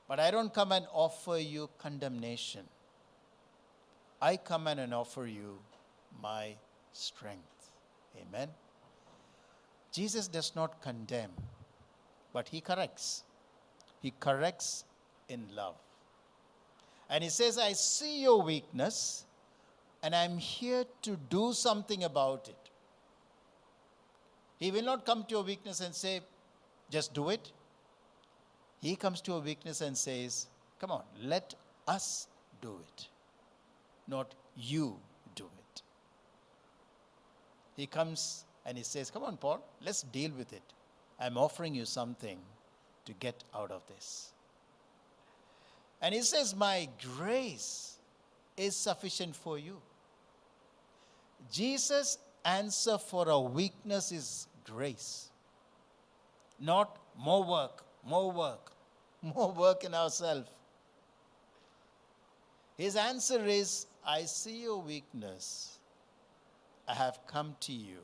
But 0.08 0.20
I 0.20 0.32
don't 0.32 0.54
come 0.54 0.72
and 0.72 0.86
offer 0.94 1.38
you 1.38 1.70
condemnation. 1.80 2.66
I 4.22 4.38
come 4.38 4.68
and 4.68 4.94
offer 4.94 5.26
you 5.26 5.60
my 6.22 6.56
strength. 6.94 7.72
Amen. 8.22 8.50
Jesus 9.92 10.28
does 10.28 10.56
not 10.56 10.82
condemn, 10.82 11.32
but 12.34 12.48
he 12.48 12.62
corrects. 12.62 13.24
He 14.02 14.14
corrects 14.20 14.86
in 15.30 15.46
love. 15.56 15.76
And 17.10 17.24
he 17.24 17.30
says, 17.30 17.58
I 17.58 17.74
see 17.74 18.22
your 18.22 18.42
weakness, 18.42 19.26
and 20.04 20.16
I'm 20.16 20.38
here 20.38 20.86
to 21.04 21.18
do 21.30 21.54
something 21.54 22.04
about 22.04 22.48
it. 22.48 22.65
He 24.60 24.72
will 24.72 24.84
not 24.84 25.06
come 25.06 25.24
to 25.24 25.32
your 25.32 25.44
weakness 25.44 25.82
and 25.82 25.94
say, 25.94 26.22
just 26.90 27.14
do 27.14 27.30
it. 27.30 27.52
He 28.82 28.96
comes 28.96 29.22
to 29.22 29.32
your 29.32 29.42
weakness 29.42 29.82
and 29.82 29.98
says, 29.98 30.48
come 30.80 30.92
on, 30.92 31.04
let 31.22 31.56
us 31.88 32.28
do 32.62 32.80
it, 32.88 33.08
not 34.08 34.34
you 34.56 34.98
do 35.36 35.46
it. 35.46 35.82
He 37.76 37.88
comes 37.88 38.46
and 38.66 38.78
he 38.78 38.84
says, 38.84 39.12
come 39.12 39.24
on, 39.24 39.38
Paul, 39.38 39.64
let's 39.84 40.04
deal 40.04 40.32
with 40.38 40.54
it. 40.54 40.64
I'm 41.20 41.38
offering 41.38 41.76
you 41.76 41.86
something 41.86 42.38
to 43.06 43.14
get 43.14 43.44
out 43.54 43.72
of 43.72 43.82
this. 43.88 44.32
And 46.02 46.14
he 46.14 46.22
says, 46.22 46.56
My 46.56 46.90
grace 47.18 47.98
is 48.58 48.76
sufficient 48.76 49.36
for 49.36 49.58
you. 49.58 49.82
Jesus' 51.52 52.18
answer 52.46 52.98
for 52.98 53.30
our 53.30 53.42
weakness 53.42 54.12
is 54.12 54.48
grace. 54.64 55.30
Not 56.60 56.98
more 57.18 57.44
work, 57.44 57.84
more 58.06 58.32
work, 58.32 58.72
more 59.22 59.52
work 59.52 59.84
in 59.84 59.94
ourselves. 59.94 60.50
His 62.78 62.96
answer 62.96 63.44
is 63.46 63.88
I 64.06 64.24
see 64.24 64.64
your 64.64 64.82
weakness. 64.82 65.80
I 66.88 66.94
have 66.94 67.20
come 67.26 67.56
to 67.62 67.74
you 67.74 68.00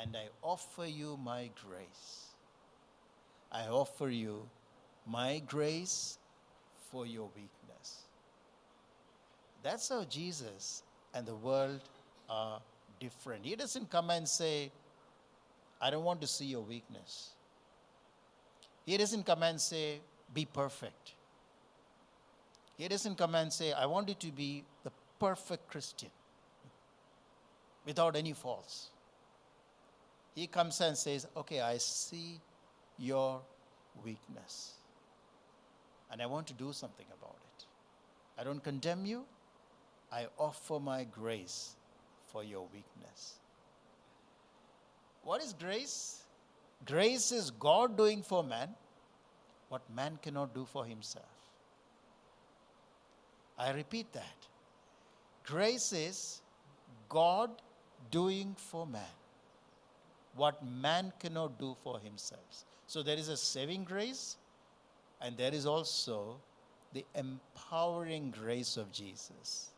and 0.00 0.16
I 0.16 0.28
offer 0.42 0.86
you 0.86 1.18
my 1.22 1.50
grace. 1.66 2.28
I 3.50 3.66
offer 3.66 4.08
you 4.08 4.48
my 5.06 5.42
grace 5.46 6.18
for 6.90 7.06
your 7.06 7.28
weakness. 7.34 8.02
That's 9.62 9.88
how 9.88 10.04
Jesus 10.04 10.82
and 11.14 11.26
the 11.26 11.34
world 11.34 11.80
are 12.28 12.60
different. 13.04 13.44
He 13.44 13.54
doesn't 13.54 13.90
come 13.90 14.08
and 14.10 14.26
say, 14.26 14.72
I 15.80 15.90
don't 15.90 16.04
want 16.04 16.20
to 16.22 16.26
see 16.26 16.46
your 16.46 16.62
weakness. 16.62 17.30
He 18.86 18.96
doesn't 18.96 19.26
come 19.26 19.42
and 19.42 19.60
say, 19.60 20.00
Be 20.32 20.46
perfect. 20.46 21.12
He 22.78 22.88
doesn't 22.88 23.16
come 23.18 23.34
and 23.34 23.52
say, 23.52 23.72
I 23.72 23.86
want 23.86 24.08
you 24.08 24.14
to 24.14 24.30
be 24.32 24.64
the 24.84 24.92
perfect 25.20 25.68
Christian 25.68 26.10
without 27.86 28.16
any 28.16 28.32
faults. 28.32 28.88
He 30.34 30.46
comes 30.46 30.80
and 30.80 30.96
says, 30.96 31.26
Okay, 31.36 31.60
I 31.60 31.76
see 31.76 32.40
your 32.98 33.42
weakness. 34.02 34.72
And 36.10 36.22
I 36.22 36.26
want 36.26 36.46
to 36.46 36.54
do 36.54 36.72
something 36.72 37.06
about 37.20 37.38
it. 37.52 37.64
I 38.38 38.44
don't 38.44 38.64
condemn 38.64 39.04
you, 39.04 39.24
I 40.10 40.26
offer 40.38 40.78
my 40.80 41.04
grace 41.04 41.76
for 42.34 42.42
your 42.42 42.66
weakness. 42.74 43.34
What 45.22 45.42
is 45.42 45.52
grace? 45.52 46.24
Grace 46.84 47.30
is 47.32 47.50
God 47.52 47.96
doing 47.96 48.22
for 48.22 48.42
man 48.42 48.70
what 49.68 49.82
man 49.94 50.18
cannot 50.20 50.54
do 50.54 50.66
for 50.66 50.84
himself. 50.84 51.36
I 53.56 53.70
repeat 53.70 54.12
that. 54.12 54.48
Grace 55.46 55.92
is 55.92 56.40
God 57.08 57.50
doing 58.10 58.56
for 58.58 58.86
man 58.86 59.16
what 60.34 60.64
man 60.66 61.12
cannot 61.20 61.58
do 61.58 61.76
for 61.84 62.00
himself. 62.00 62.64
So 62.88 63.02
there 63.02 63.16
is 63.16 63.28
a 63.28 63.36
saving 63.36 63.84
grace, 63.84 64.36
and 65.20 65.36
there 65.36 65.54
is 65.54 65.66
also 65.66 66.36
the 66.92 67.04
empowering 67.14 68.32
grace 68.32 68.76
of 68.76 68.90
Jesus. 68.92 69.70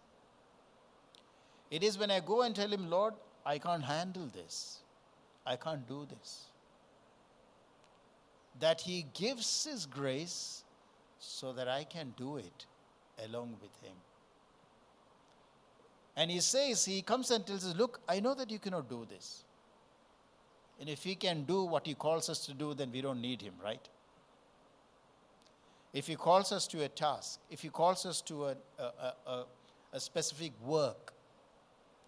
It 1.70 1.82
is 1.82 1.98
when 1.98 2.10
I 2.10 2.20
go 2.20 2.42
and 2.42 2.54
tell 2.54 2.68
him, 2.68 2.88
Lord, 2.88 3.14
I 3.44 3.58
can't 3.58 3.84
handle 3.84 4.26
this, 4.32 4.78
I 5.44 5.56
can't 5.56 5.86
do 5.88 6.06
this, 6.08 6.44
that 8.60 8.80
he 8.80 9.06
gives 9.14 9.64
his 9.64 9.86
grace 9.86 10.64
so 11.18 11.52
that 11.52 11.68
I 11.68 11.84
can 11.84 12.14
do 12.16 12.36
it 12.36 12.66
along 13.24 13.56
with 13.60 13.70
him. 13.82 13.96
And 16.16 16.30
he 16.30 16.40
says, 16.40 16.84
he 16.84 17.02
comes 17.02 17.30
and 17.30 17.46
tells 17.46 17.66
us, 17.66 17.76
Look, 17.76 18.00
I 18.08 18.20
know 18.20 18.34
that 18.34 18.50
you 18.50 18.58
cannot 18.58 18.88
do 18.88 19.06
this. 19.08 19.44
And 20.80 20.88
if 20.88 21.02
he 21.02 21.14
can 21.14 21.44
do 21.44 21.64
what 21.64 21.86
he 21.86 21.94
calls 21.94 22.28
us 22.28 22.44
to 22.46 22.54
do, 22.54 22.74
then 22.74 22.90
we 22.92 23.00
don't 23.00 23.20
need 23.20 23.42
him, 23.42 23.54
right? 23.62 23.86
If 25.92 26.06
he 26.06 26.16
calls 26.16 26.52
us 26.52 26.66
to 26.68 26.84
a 26.84 26.88
task, 26.88 27.40
if 27.50 27.60
he 27.60 27.68
calls 27.68 28.04
us 28.04 28.20
to 28.22 28.46
a, 28.46 28.56
a, 28.78 29.12
a, 29.26 29.44
a 29.94 30.00
specific 30.00 30.52
work, 30.62 31.14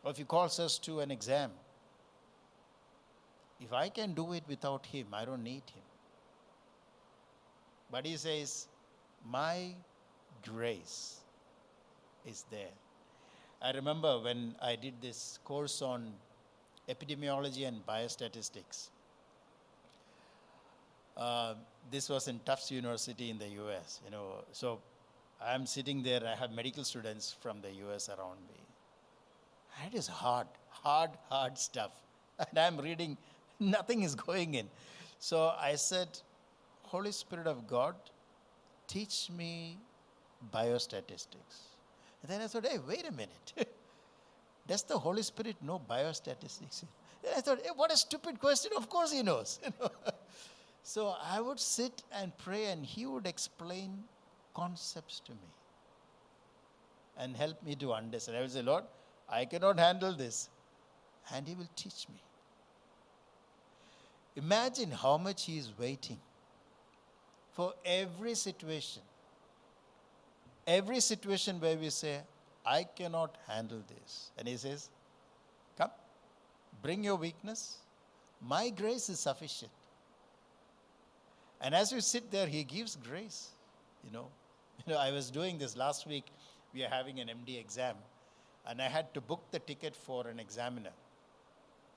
or 0.05 0.11
if 0.11 0.17
he 0.17 0.25
calls 0.25 0.59
us 0.61 0.78
to 0.78 1.00
an 1.00 1.11
exam, 1.11 1.50
if 3.61 3.73
I 3.73 3.88
can 3.88 4.14
do 4.14 4.33
it 4.33 4.45
without 4.49 4.87
him, 4.87 5.09
I 5.12 5.25
don't 5.25 5.43
need 5.43 5.62
him. 5.75 5.83
But 7.90 8.07
he 8.07 8.17
says, 8.17 8.69
My 9.28 9.75
grace 10.45 11.17
is 12.26 12.45
there. 12.50 12.75
I 13.61 13.73
remember 13.73 14.21
when 14.21 14.55
I 14.62 14.76
did 14.76 14.95
this 15.02 15.38
course 15.45 15.83
on 15.83 16.12
epidemiology 16.88 17.67
and 17.67 17.85
biostatistics. 17.87 18.88
Uh, 21.17 21.55
this 21.90 22.09
was 22.09 22.28
in 22.28 22.38
Tufts 22.45 22.71
University 22.71 23.31
in 23.31 23.38
the 23.38 23.49
US, 23.49 24.00
you 24.05 24.12
know. 24.12 24.45
So 24.52 24.78
I'm 25.45 25.67
sitting 25.67 26.02
there, 26.02 26.23
I 26.25 26.37
have 26.37 26.52
medical 26.52 26.85
students 26.85 27.35
from 27.40 27.61
the 27.61 27.71
US 27.88 28.09
around 28.09 28.38
me. 28.49 28.61
It 29.87 29.94
is 29.94 30.06
hard, 30.06 30.47
hard, 30.70 31.11
hard 31.28 31.58
stuff. 31.58 31.92
And 32.50 32.58
I'm 32.58 32.78
reading, 32.78 33.16
nothing 33.61 34.02
is 34.02 34.14
going 34.14 34.54
in. 34.54 34.68
So 35.18 35.52
I 35.58 35.75
said, 35.75 36.08
Holy 36.82 37.12
Spirit 37.12 37.47
of 37.47 37.66
God, 37.66 37.94
teach 38.87 39.28
me 39.37 39.78
biostatistics. 40.54 41.56
And 42.23 42.30
then 42.30 42.40
I 42.40 42.47
thought, 42.47 42.66
hey, 42.66 42.78
wait 42.78 43.06
a 43.08 43.12
minute. 43.12 43.52
Does 44.68 44.82
the 44.82 44.99
Holy 44.99 45.23
Spirit 45.23 45.56
know 45.62 45.80
biostatistics? 45.90 46.85
Then 47.23 47.32
I 47.37 47.40
thought, 47.40 47.61
hey, 47.62 47.70
what 47.75 47.92
a 47.92 47.97
stupid 47.97 48.38
question. 48.38 48.73
Of 48.76 48.88
course 48.88 49.12
he 49.12 49.23
knows. 49.23 49.58
so 50.82 51.14
I 51.23 51.40
would 51.40 51.58
sit 51.58 52.02
and 52.12 52.37
pray, 52.38 52.66
and 52.66 52.85
he 52.85 53.06
would 53.06 53.26
explain 53.26 54.04
concepts 54.54 55.20
to 55.20 55.32
me 55.32 55.50
and 57.18 57.37
help 57.37 57.62
me 57.62 57.75
to 57.76 57.92
understand. 57.92 58.38
I 58.38 58.42
would 58.42 58.52
say, 58.52 58.62
Lord, 58.62 58.85
I 59.30 59.44
cannot 59.44 59.78
handle 59.78 60.12
this. 60.12 60.49
And 61.35 61.47
he 61.47 61.54
will 61.54 61.68
teach 61.76 62.06
me. 62.08 62.20
Imagine 64.37 64.90
how 64.90 65.18
much 65.18 65.44
he 65.44 65.58
is 65.58 65.70
waiting 65.78 66.18
for 67.52 67.75
every 67.85 68.35
situation. 68.35 69.02
Every 70.66 71.00
situation 71.00 71.61
where 71.61 71.76
we 71.76 71.90
say, 71.90 72.20
I 72.64 72.85
cannot 72.85 73.37
handle 73.47 73.82
this. 73.88 74.30
And 74.38 74.47
he 74.47 74.56
says, 74.56 74.90
Come, 75.76 75.90
bring 76.82 77.02
your 77.02 77.16
weakness. 77.16 77.78
My 78.40 78.70
grace 78.70 79.08
is 79.08 79.18
sufficient. 79.18 79.73
And 81.61 81.75
as 81.75 81.90
you 81.90 82.00
sit 82.00 82.30
there, 82.30 82.47
he 82.47 82.62
gives 82.62 82.97
grace. 82.97 83.49
You 84.04 84.12
know, 84.12 84.26
you 84.87 84.92
know, 84.92 85.00
I 85.00 85.11
was 85.11 85.30
doing 85.30 85.58
this 85.58 85.76
last 85.76 86.06
week. 86.06 86.26
We 86.73 86.85
are 86.85 86.88
having 86.88 87.18
an 87.18 87.28
MD 87.28 87.58
exam, 87.58 87.97
and 88.68 88.82
I 88.82 88.88
had 88.88 89.12
to 89.14 89.20
book 89.20 89.42
the 89.50 89.58
ticket 89.58 89.96
for 89.96 90.28
an 90.28 90.38
examiner. 90.38 90.92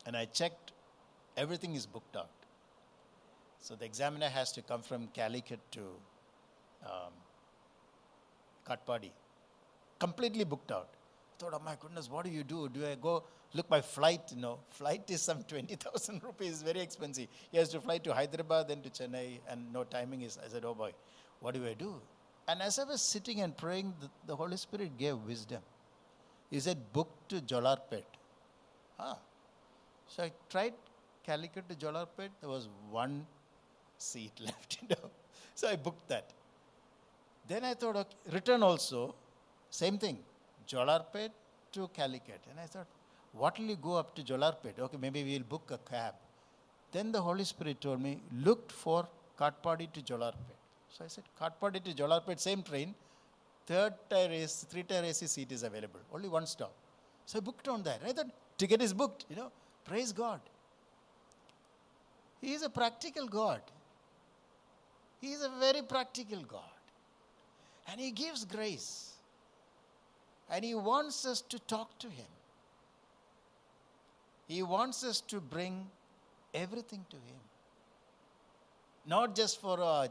And 0.06 0.16
I 0.16 0.26
checked, 0.26 0.72
everything 1.36 1.76
is 1.76 1.86
booked 1.86 2.16
out. 2.16 2.30
So 3.60 3.76
the 3.76 3.86
examiner 3.86 4.30
has 4.30 4.52
to 4.54 4.62
come 4.62 4.82
from 4.82 5.08
Calicut 5.08 5.60
to 5.72 5.82
um, 6.86 7.14
Katpadi. 8.68 9.12
Completely 10.00 10.46
booked 10.46 10.72
out. 10.72 10.88
I 10.94 11.44
thought, 11.44 11.54
oh 11.54 11.62
my 11.64 11.76
goodness, 11.80 12.10
what 12.10 12.26
do 12.26 12.32
you 12.32 12.44
do? 12.44 12.70
Do 12.70 12.86
I 12.86 12.96
go 12.96 13.24
look 13.54 13.70
my 13.70 13.82
flight? 13.82 14.36
Know, 14.36 14.60
flight 14.70 15.04
is 15.10 15.22
some 15.22 15.44
20,000 15.48 16.24
rupees, 16.24 16.62
very 16.62 16.80
expensive. 16.80 17.28
He 17.52 17.58
has 17.58 17.70
to 17.70 17.82
fly 17.82 17.98
to 18.00 18.14
Hyderabad, 18.14 18.70
then 18.70 18.82
to 18.82 18.90
Chennai, 18.90 19.40
and 19.50 19.72
no 19.74 19.84
timing 19.84 20.22
is. 20.22 20.40
I 20.44 20.48
said, 20.48 20.64
oh 20.66 20.74
boy, 20.74 20.94
what 21.42 21.54
do 21.54 21.66
I 21.68 21.74
do? 21.74 21.96
And 22.48 22.62
as 22.62 22.80
I 22.80 22.86
was 22.86 23.02
sitting 23.02 23.42
and 23.42 23.56
praying, 23.56 23.94
the, 24.00 24.10
the 24.26 24.36
Holy 24.36 24.58
Spirit 24.58 24.98
gave 24.98 25.18
wisdom. 25.18 25.62
He 26.52 26.60
said, 26.60 26.78
book 26.94 27.10
to 27.30 27.38
Jolarpet. 27.42 28.04
Ah. 29.00 29.18
So 30.08 30.24
I 30.24 30.32
tried 30.50 30.74
Calicut 31.26 31.68
to 31.70 31.76
Jolarpet. 31.76 32.30
There 32.42 32.50
was 32.50 32.68
one 32.92 33.26
seat 33.98 34.34
left, 34.46 34.78
you 34.82 34.90
know. 34.90 35.10
So 35.56 35.70
I 35.70 35.76
booked 35.78 36.08
that. 36.10 36.30
Then 37.48 37.64
I 37.64 37.74
thought, 37.74 37.96
okay, 37.96 38.18
return 38.32 38.62
also, 38.64 39.16
same 39.70 39.98
thing, 39.98 40.20
Jolarpet 40.68 41.30
to 41.72 41.90
Calicut. 41.94 42.42
And 42.50 42.60
I 42.60 42.66
thought, 42.66 42.88
what 43.34 43.58
will 43.58 43.66
you 43.66 43.78
go 43.78 43.96
up 43.96 44.14
to 44.16 44.22
Jolarpet? 44.22 44.80
Okay, 44.80 44.98
maybe 45.00 45.24
we'll 45.24 45.44
book 45.44 45.72
a 45.72 45.78
cab. 45.90 46.16
Then 46.92 47.12
the 47.12 47.22
Holy 47.22 47.46
Spirit 47.46 47.80
told 47.80 48.02
me, 48.02 48.20
looked 48.34 48.72
for 48.72 49.08
Katpadi 49.40 49.92
to 49.94 50.02
Jolarpet. 50.02 50.60
So 50.90 51.06
I 51.06 51.08
said, 51.08 51.24
Katpadi 51.40 51.84
to 51.86 51.94
Jolarpet, 51.94 52.40
same 52.40 52.62
train, 52.62 52.94
third 53.72 53.94
tier 54.10 54.30
AC, 54.32 54.68
three 54.70 54.84
tier 54.84 55.04
AC 55.04 55.28
seat 55.28 55.52
is 55.52 55.64
available, 55.64 56.02
only 56.14 56.28
one 56.28 56.46
stop. 56.46 56.74
So 57.26 57.38
I 57.40 57.42
booked 57.42 57.68
on 57.68 57.84
that. 57.84 58.02
I 58.06 58.14
ticket 58.58 58.82
is 58.82 58.94
booked, 58.94 59.26
you 59.30 59.36
know, 59.36 59.52
praise 59.86 60.12
God. 60.12 60.42
He 62.42 62.54
is 62.54 62.64
a 62.64 62.70
practical 62.70 63.28
God. 63.28 63.62
He 65.22 65.32
is 65.32 65.44
a 65.44 65.50
very 65.60 65.84
practical 65.84 66.42
God. 66.42 66.80
And 67.90 68.02
He 68.02 68.12
gives 68.12 68.44
grace. 68.46 69.14
And 70.50 70.66
He 70.66 70.74
wants 70.76 71.26
us 71.26 71.42
to 71.42 71.60
talk 71.60 71.98
to 72.00 72.08
Him. 72.08 72.32
He 74.48 74.64
wants 74.64 75.04
us 75.04 75.22
to 75.34 75.40
bring 75.40 75.88
everything 76.54 77.06
to 77.10 77.16
Him. 77.16 77.40
Not 79.06 79.36
just 79.36 79.62
for 79.62 79.80
a 79.80 80.10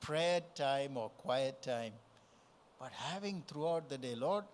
prayer 0.00 0.40
time 0.54 0.96
or 0.96 1.10
quiet 1.10 1.62
time, 1.62 1.92
but 2.80 2.92
having 2.92 3.42
throughout 3.48 3.88
the 3.88 3.98
day, 3.98 4.14
Lord, 4.14 4.44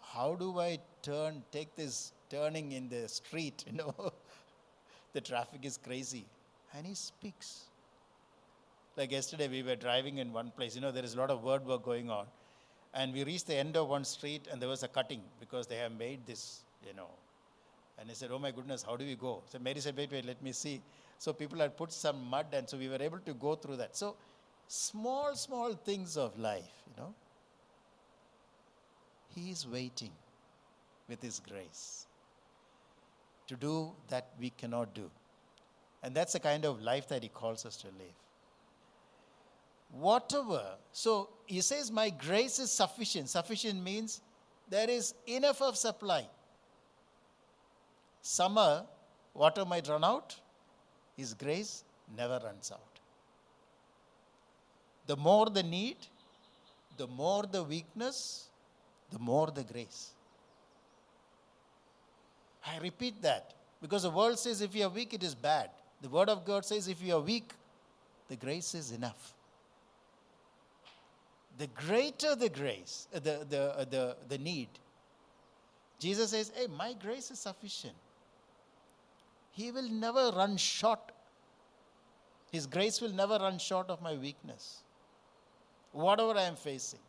how 0.00 0.34
do 0.34 0.58
I 0.58 0.78
turn, 1.02 1.42
take 1.52 1.74
this 1.76 2.12
turning 2.30 2.72
in 2.72 2.88
the 2.88 3.08
street? 3.08 3.64
You 3.70 3.78
know, 3.78 4.12
the 5.12 5.20
traffic 5.20 5.64
is 5.64 5.76
crazy. 5.78 6.24
And 6.74 6.86
He 6.86 6.94
speaks. 6.94 7.64
Like 8.96 9.12
yesterday, 9.12 9.48
we 9.48 9.62
were 9.62 9.76
driving 9.76 10.18
in 10.18 10.32
one 10.32 10.50
place. 10.56 10.74
You 10.74 10.80
know, 10.80 10.90
there 10.90 11.04
is 11.04 11.14
a 11.14 11.18
lot 11.18 11.30
of 11.30 11.44
word 11.44 11.64
work 11.64 11.84
going 11.84 12.10
on. 12.10 12.26
And 12.94 13.12
we 13.12 13.22
reached 13.22 13.46
the 13.46 13.54
end 13.54 13.76
of 13.76 13.88
one 13.88 14.04
street, 14.04 14.48
and 14.50 14.60
there 14.60 14.68
was 14.68 14.82
a 14.82 14.88
cutting 14.88 15.20
because 15.38 15.66
they 15.66 15.76
have 15.76 15.92
made 15.92 16.26
this, 16.26 16.62
you 16.86 16.94
know. 16.94 17.10
And 17.98 18.10
I 18.10 18.14
said, 18.14 18.30
Oh 18.32 18.38
my 18.38 18.50
goodness, 18.50 18.82
how 18.82 18.96
do 18.96 19.04
we 19.04 19.14
go? 19.14 19.42
So 19.50 19.58
Mary 19.58 19.80
said, 19.80 19.96
Wait, 19.96 20.10
wait, 20.10 20.24
let 20.24 20.42
me 20.42 20.52
see. 20.52 20.80
So 21.18 21.32
people 21.32 21.58
had 21.58 21.76
put 21.76 21.92
some 21.92 22.24
mud, 22.28 22.46
and 22.52 22.68
so 22.68 22.76
we 22.76 22.88
were 22.88 23.00
able 23.00 23.18
to 23.18 23.34
go 23.34 23.54
through 23.54 23.76
that. 23.76 23.96
So 23.96 24.16
small, 24.68 25.34
small 25.34 25.74
things 25.74 26.16
of 26.16 26.38
life, 26.38 26.82
you 26.86 27.02
know. 27.02 27.14
He 29.34 29.50
is 29.50 29.66
waiting 29.66 30.12
with 31.08 31.22
His 31.22 31.40
grace 31.40 32.06
to 33.46 33.56
do 33.56 33.92
that 34.08 34.28
we 34.40 34.50
cannot 34.50 34.94
do. 34.94 35.10
And 36.02 36.14
that's 36.14 36.32
the 36.34 36.40
kind 36.40 36.64
of 36.64 36.82
life 36.82 37.08
that 37.08 37.22
He 37.22 37.28
calls 37.28 37.64
us 37.66 37.76
to 37.78 37.86
live 37.86 38.14
whatever. 39.92 40.62
So 40.92 41.30
he 41.46 41.60
says, 41.60 41.90
My 41.90 42.10
grace 42.10 42.58
is 42.58 42.70
sufficient. 42.70 43.28
Sufficient 43.28 43.82
means 43.82 44.20
there 44.68 44.88
is 44.88 45.14
enough 45.26 45.62
of 45.62 45.76
supply. 45.76 46.26
Summer, 48.20 48.84
water 49.34 49.64
might 49.64 49.88
run 49.88 50.04
out, 50.04 50.36
his 51.16 51.34
grace 51.34 51.84
never 52.16 52.40
runs 52.44 52.70
out. 52.70 52.80
The 55.06 55.16
more 55.16 55.46
the 55.46 55.62
need, 55.62 55.96
the 56.96 57.06
more 57.06 57.44
the 57.44 57.62
weakness, 57.62 58.48
the 59.12 59.18
more 59.18 59.48
the 59.48 59.64
grace. 59.64 60.10
I 62.66 62.78
repeat 62.78 63.22
that 63.22 63.54
because 63.80 64.02
the 64.02 64.10
world 64.10 64.38
says 64.38 64.60
if 64.60 64.74
you 64.74 64.84
are 64.84 64.90
weak, 64.90 65.14
it 65.14 65.22
is 65.22 65.34
bad. 65.34 65.70
The 66.02 66.08
word 66.08 66.28
of 66.28 66.44
God 66.44 66.64
says 66.64 66.88
if 66.88 67.02
you 67.02 67.14
are 67.14 67.20
weak, 67.20 67.52
the 68.28 68.36
grace 68.36 68.74
is 68.74 68.92
enough 68.92 69.34
the 71.58 71.66
greater 71.66 72.36
the 72.36 72.48
grace, 72.48 73.08
uh, 73.14 73.18
the, 73.18 73.44
the, 73.48 73.62
uh, 73.76 73.84
the, 73.84 74.16
the 74.28 74.38
need. 74.38 74.68
Jesus 75.98 76.30
says, 76.30 76.52
Hey, 76.54 76.68
my 76.68 76.94
grace 76.94 77.30
is 77.32 77.40
sufficient. 77.40 77.94
He 79.50 79.72
will 79.72 79.88
never 79.90 80.30
run 80.34 80.56
short. 80.56 81.00
His 82.52 82.66
grace 82.66 83.00
will 83.00 83.12
never 83.12 83.38
run 83.38 83.58
short 83.58 83.90
of 83.90 84.00
my 84.00 84.14
weakness. 84.14 84.82
Whatever 85.92 86.38
I 86.38 86.42
am 86.42 86.54
facing. 86.54 87.00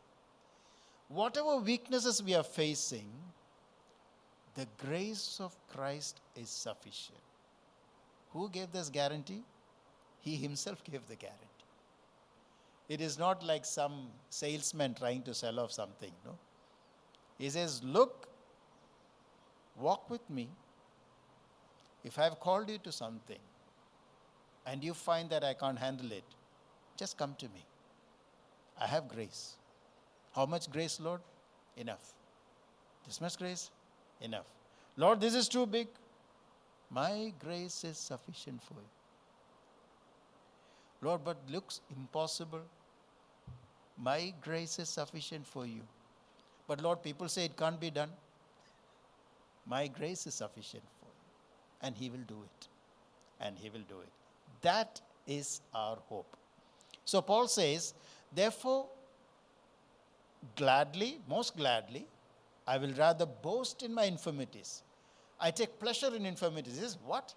Whatever 1.10 1.58
weaknesses 1.58 2.22
we 2.24 2.36
are 2.36 2.44
facing, 2.44 3.10
the 4.56 4.68
grace 4.86 5.40
of 5.40 5.56
Christ 5.68 6.22
is 6.36 6.50
sufficient. 6.50 7.18
Who 8.32 8.50
gave 8.50 8.72
this 8.72 8.90
guarantee? 8.90 9.44
He 10.22 10.36
himself 10.36 10.84
gave 10.84 11.08
the 11.08 11.16
guarantee. 11.16 11.46
It 12.88 13.02
is 13.02 13.18
not 13.18 13.44
like 13.44 13.66
some 13.66 14.08
salesman 14.30 14.96
trying 14.96 15.24
to 15.24 15.34
sell 15.34 15.60
off 15.60 15.72
something. 15.72 16.12
No. 16.26 16.38
He 17.38 17.50
says, 17.50 17.84
Look, 17.84 18.28
walk 19.80 20.10
with 20.10 20.28
me. 20.30 20.50
If 22.04 22.18
I 22.18 22.24
have 22.24 22.40
called 22.40 22.70
you 22.70 22.78
to 22.80 22.92
something 22.92 23.40
and 24.66 24.84
you 24.84 24.94
find 24.94 25.30
that 25.30 25.44
I 25.44 25.54
can't 25.54 25.78
handle 25.78 26.12
it, 26.12 26.24
just 26.98 27.18
come 27.18 27.36
to 27.40 27.46
me. 27.46 27.64
I 28.80 28.88
have 28.88 29.08
grace. 29.08 29.59
How 30.36 30.46
much 30.46 30.70
grace, 30.72 31.00
Lord? 31.00 31.22
Enough. 31.78 32.14
This 33.06 33.20
much 33.22 33.38
grace? 33.38 33.72
Enough. 34.22 34.46
Lord, 34.98 35.22
this 35.22 35.34
is 35.34 35.48
too 35.48 35.66
big. 35.66 35.88
My 36.90 37.34
grace 37.40 37.84
is 37.84 37.98
sufficient 37.98 38.62
for 38.64 38.74
you. 38.76 38.90
Lord, 41.02 41.24
but 41.24 41.38
looks 41.50 41.82
impossible. 41.96 42.62
My 43.98 44.34
grace 44.42 44.80
is 44.80 44.90
sufficient 44.90 45.46
for 45.48 45.66
you. 45.66 45.82
But 46.68 46.82
Lord, 46.82 47.02
people 47.02 47.30
say 47.30 47.46
it 47.46 47.58
can't 47.58 47.80
be 47.80 47.90
done. 47.90 48.10
My 49.66 49.88
grace 49.88 50.28
is 50.28 50.36
sufficient 50.36 50.84
for 51.00 51.06
you. 51.06 51.88
And 51.88 51.96
He 51.96 52.10
will 52.10 52.26
do 52.28 52.44
it. 52.44 52.68
And 53.40 53.58
He 53.58 53.70
will 53.70 53.86
do 53.88 54.00
it. 54.00 54.10
That 54.62 55.00
is 55.26 55.62
our 55.74 55.98
hope. 56.08 56.36
So 57.06 57.22
Paul 57.22 57.48
says, 57.48 57.94
therefore, 58.34 58.88
gladly, 60.56 61.20
most 61.28 61.58
gladly, 61.58 62.08
I 62.68 62.78
will 62.78 62.94
rather 62.94 63.26
boast 63.26 63.84
in 63.84 63.94
my 63.94 64.04
infirmities. 64.04 64.84
I 65.40 65.52
take 65.52 65.80
pleasure 65.80 66.14
in 66.16 66.26
infirmities. 66.26 66.80
Says, 66.80 66.98
what? 67.06 67.34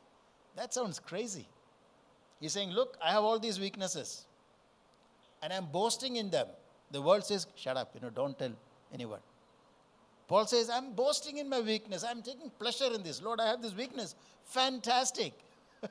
That 0.56 0.74
sounds 0.74 0.98
crazy. 0.98 1.46
He's 2.40 2.52
saying, 2.52 2.70
Look, 2.70 2.98
I 3.02 3.12
have 3.12 3.22
all 3.22 3.38
these 3.38 3.60
weaknesses 3.60 4.26
and 5.42 5.52
I'm 5.52 5.66
boasting 5.66 6.16
in 6.16 6.28
them. 6.28 6.48
The 6.90 7.00
world 7.00 7.24
says, 7.24 7.46
Shut 7.56 7.76
up, 7.76 7.92
you 7.94 8.00
know, 8.00 8.10
don't 8.10 8.38
tell 8.38 8.52
anyone. 8.92 9.20
Paul 10.28 10.46
says, 10.46 10.68
I'm 10.70 10.92
boasting 10.92 11.38
in 11.38 11.48
my 11.48 11.60
weakness. 11.60 12.04
I'm 12.04 12.22
taking 12.22 12.50
pleasure 12.58 12.92
in 12.94 13.02
this. 13.02 13.22
Lord, 13.22 13.38
I 13.40 13.48
have 13.48 13.62
this 13.62 13.74
weakness. 13.74 14.14
Fantastic. 14.44 15.34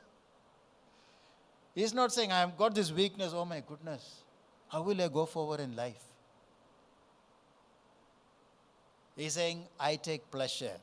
He's 1.76 1.94
not 1.94 2.12
saying, 2.12 2.32
I've 2.32 2.58
got 2.58 2.76
this 2.76 2.92
weakness. 2.92 3.34
Oh 3.36 3.46
my 3.46 3.62
goodness. 3.62 4.24
How 4.68 4.82
will 4.82 5.02
I 5.02 5.08
go 5.08 5.26
forward 5.26 5.60
in 5.60 5.76
life? 5.76 6.02
He's 9.16 9.34
saying, 9.34 9.68
I 9.80 9.96
take 9.98 10.30
pleasure. 10.32 10.78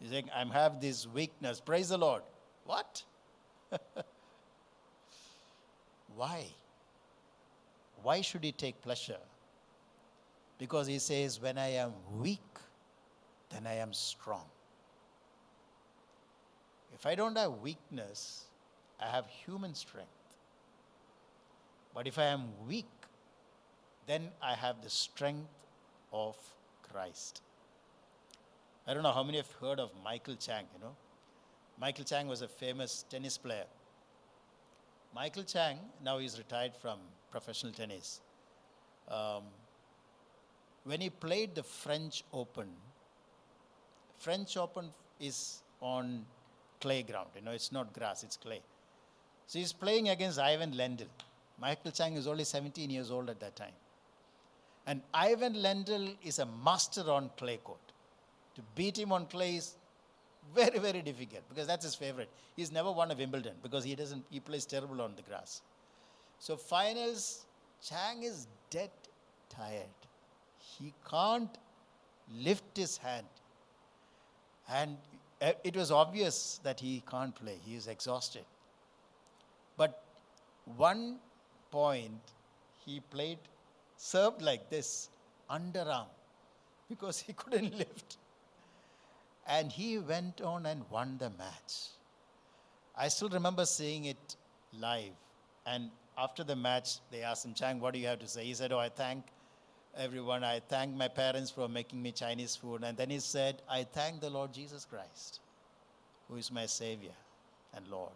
He's 0.00 0.10
saying, 0.10 0.30
I 0.34 0.44
have 0.52 0.80
this 0.80 1.06
weakness. 1.06 1.60
Praise 1.60 1.88
the 1.88 1.98
Lord. 1.98 2.22
What? 2.64 3.02
Why? 6.16 6.46
Why 8.02 8.20
should 8.20 8.44
he 8.44 8.52
take 8.52 8.80
pleasure? 8.82 9.18
Because 10.58 10.86
he 10.86 10.98
says, 10.98 11.40
When 11.40 11.58
I 11.58 11.68
am 11.72 11.92
weak, 12.18 12.40
then 13.50 13.66
I 13.66 13.74
am 13.74 13.92
strong. 13.92 14.44
If 16.94 17.04
I 17.06 17.14
don't 17.14 17.36
have 17.36 17.52
weakness, 17.62 18.44
I 18.98 19.06
have 19.06 19.26
human 19.26 19.74
strength. 19.74 20.08
But 21.94 22.06
if 22.06 22.18
I 22.18 22.24
am 22.24 22.48
weak, 22.66 22.86
then 24.06 24.28
I 24.42 24.54
have 24.54 24.82
the 24.82 24.90
strength 24.90 25.48
of 26.12 26.36
Christ. 26.92 27.42
I 28.86 28.94
don't 28.94 29.02
know 29.02 29.12
how 29.12 29.22
many 29.22 29.38
have 29.38 29.50
heard 29.60 29.80
of 29.80 29.90
Michael 30.04 30.36
Chang, 30.36 30.64
you 30.74 30.80
know. 30.80 30.94
Michael 31.78 32.04
Chang 32.04 32.28
was 32.28 32.42
a 32.42 32.48
famous 32.48 33.04
tennis 33.10 33.36
player. 33.36 33.66
Michael 35.14 35.42
Chang, 35.42 35.78
now 36.04 36.18
he's 36.18 36.38
retired 36.38 36.72
from 36.76 36.98
professional 37.30 37.72
tennis. 37.72 38.20
Um, 39.08 39.42
when 40.84 41.00
he 41.00 41.10
played 41.10 41.54
the 41.54 41.62
French 41.62 42.22
Open, 42.32 42.68
French 44.18 44.56
Open 44.56 44.90
is 45.20 45.62
on 45.80 46.24
clay 46.80 47.02
ground, 47.02 47.28
you 47.34 47.42
know, 47.42 47.50
it's 47.50 47.72
not 47.72 47.92
grass, 47.92 48.22
it's 48.22 48.36
clay. 48.36 48.60
So 49.46 49.58
he's 49.58 49.72
playing 49.72 50.08
against 50.08 50.38
Ivan 50.38 50.72
Lendl. 50.72 51.06
Michael 51.60 51.90
Chang 51.90 52.14
is 52.14 52.26
only 52.26 52.44
17 52.44 52.90
years 52.90 53.10
old 53.10 53.30
at 53.30 53.40
that 53.40 53.56
time. 53.56 53.72
And 54.86 55.02
Ivan 55.12 55.54
Lendl 55.54 56.16
is 56.22 56.38
a 56.38 56.46
master 56.46 57.10
on 57.10 57.30
clay 57.36 57.58
court. 57.58 57.80
To 58.54 58.62
beat 58.74 58.98
him 58.98 59.12
on 59.12 59.26
clay 59.26 59.56
is 59.56 59.74
very, 60.54 60.78
very 60.78 61.02
difficult 61.02 61.42
because 61.48 61.66
that's 61.66 61.84
his 61.84 61.94
favorite. 61.94 62.30
He's 62.54 62.70
never 62.70 62.92
won 62.92 63.10
a 63.10 63.14
Wimbledon 63.14 63.54
because 63.62 63.84
he 63.84 63.94
doesn't 63.94 64.24
he 64.30 64.40
plays 64.40 64.64
terrible 64.64 65.02
on 65.02 65.14
the 65.16 65.22
grass. 65.22 65.62
So 66.38 66.56
finals, 66.56 67.44
Chang 67.82 68.22
is 68.22 68.46
dead 68.70 68.90
tired. 69.48 69.98
He 70.58 70.92
can't 71.10 71.58
lift 72.34 72.76
his 72.76 72.96
hand. 72.96 73.26
And 74.68 74.96
uh, 75.40 75.52
it 75.64 75.76
was 75.76 75.90
obvious 75.90 76.60
that 76.62 76.80
he 76.80 77.02
can't 77.10 77.34
play. 77.34 77.58
He 77.64 77.74
is 77.74 77.86
exhausted. 77.86 78.44
But 79.76 80.02
one 80.76 81.18
point 81.70 82.20
he 82.84 83.00
played 83.10 83.38
served 83.96 84.42
like 84.42 84.70
this 84.70 85.08
underarm 85.50 86.06
because 86.88 87.20
he 87.20 87.32
couldn't 87.42 87.76
lift. 87.76 88.18
And 89.48 89.70
he 89.70 89.98
went 89.98 90.40
on 90.40 90.66
and 90.66 90.84
won 90.90 91.18
the 91.18 91.30
match. 91.30 91.90
I 92.96 93.08
still 93.08 93.28
remember 93.28 93.64
seeing 93.64 94.06
it 94.06 94.36
live. 94.80 95.12
And 95.66 95.90
after 96.18 96.42
the 96.42 96.56
match, 96.56 96.98
they 97.10 97.22
asked 97.22 97.44
him, 97.44 97.54
Chang, 97.54 97.78
what 97.78 97.92
do 97.92 98.00
you 98.00 98.06
have 98.06 98.18
to 98.20 98.28
say? 98.28 98.44
He 98.44 98.54
said, 98.54 98.72
Oh, 98.72 98.78
I 98.78 98.88
thank 98.88 99.24
everyone. 99.96 100.42
I 100.42 100.60
thank 100.60 100.94
my 100.94 101.08
parents 101.08 101.50
for 101.50 101.68
making 101.68 102.02
me 102.02 102.12
Chinese 102.12 102.56
food. 102.56 102.82
And 102.84 102.96
then 102.96 103.10
he 103.10 103.20
said, 103.20 103.62
I 103.68 103.84
thank 103.84 104.20
the 104.20 104.30
Lord 104.30 104.52
Jesus 104.52 104.84
Christ, 104.84 105.40
who 106.28 106.36
is 106.36 106.50
my 106.50 106.66
Savior 106.66 107.14
and 107.74 107.86
Lord. 107.88 108.12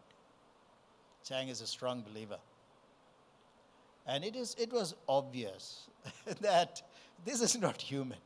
Chang 1.25 1.49
is 1.49 1.61
a 1.61 1.67
strong 1.67 2.03
believer. 2.03 2.39
And 4.11 4.25
it, 4.25 4.35
is, 4.35 4.57
it 4.59 4.73
was 4.73 4.97
obvious 5.09 5.87
that 6.41 6.83
this 7.25 7.41
is 7.41 7.57
not 7.57 7.81
human. 7.81 8.19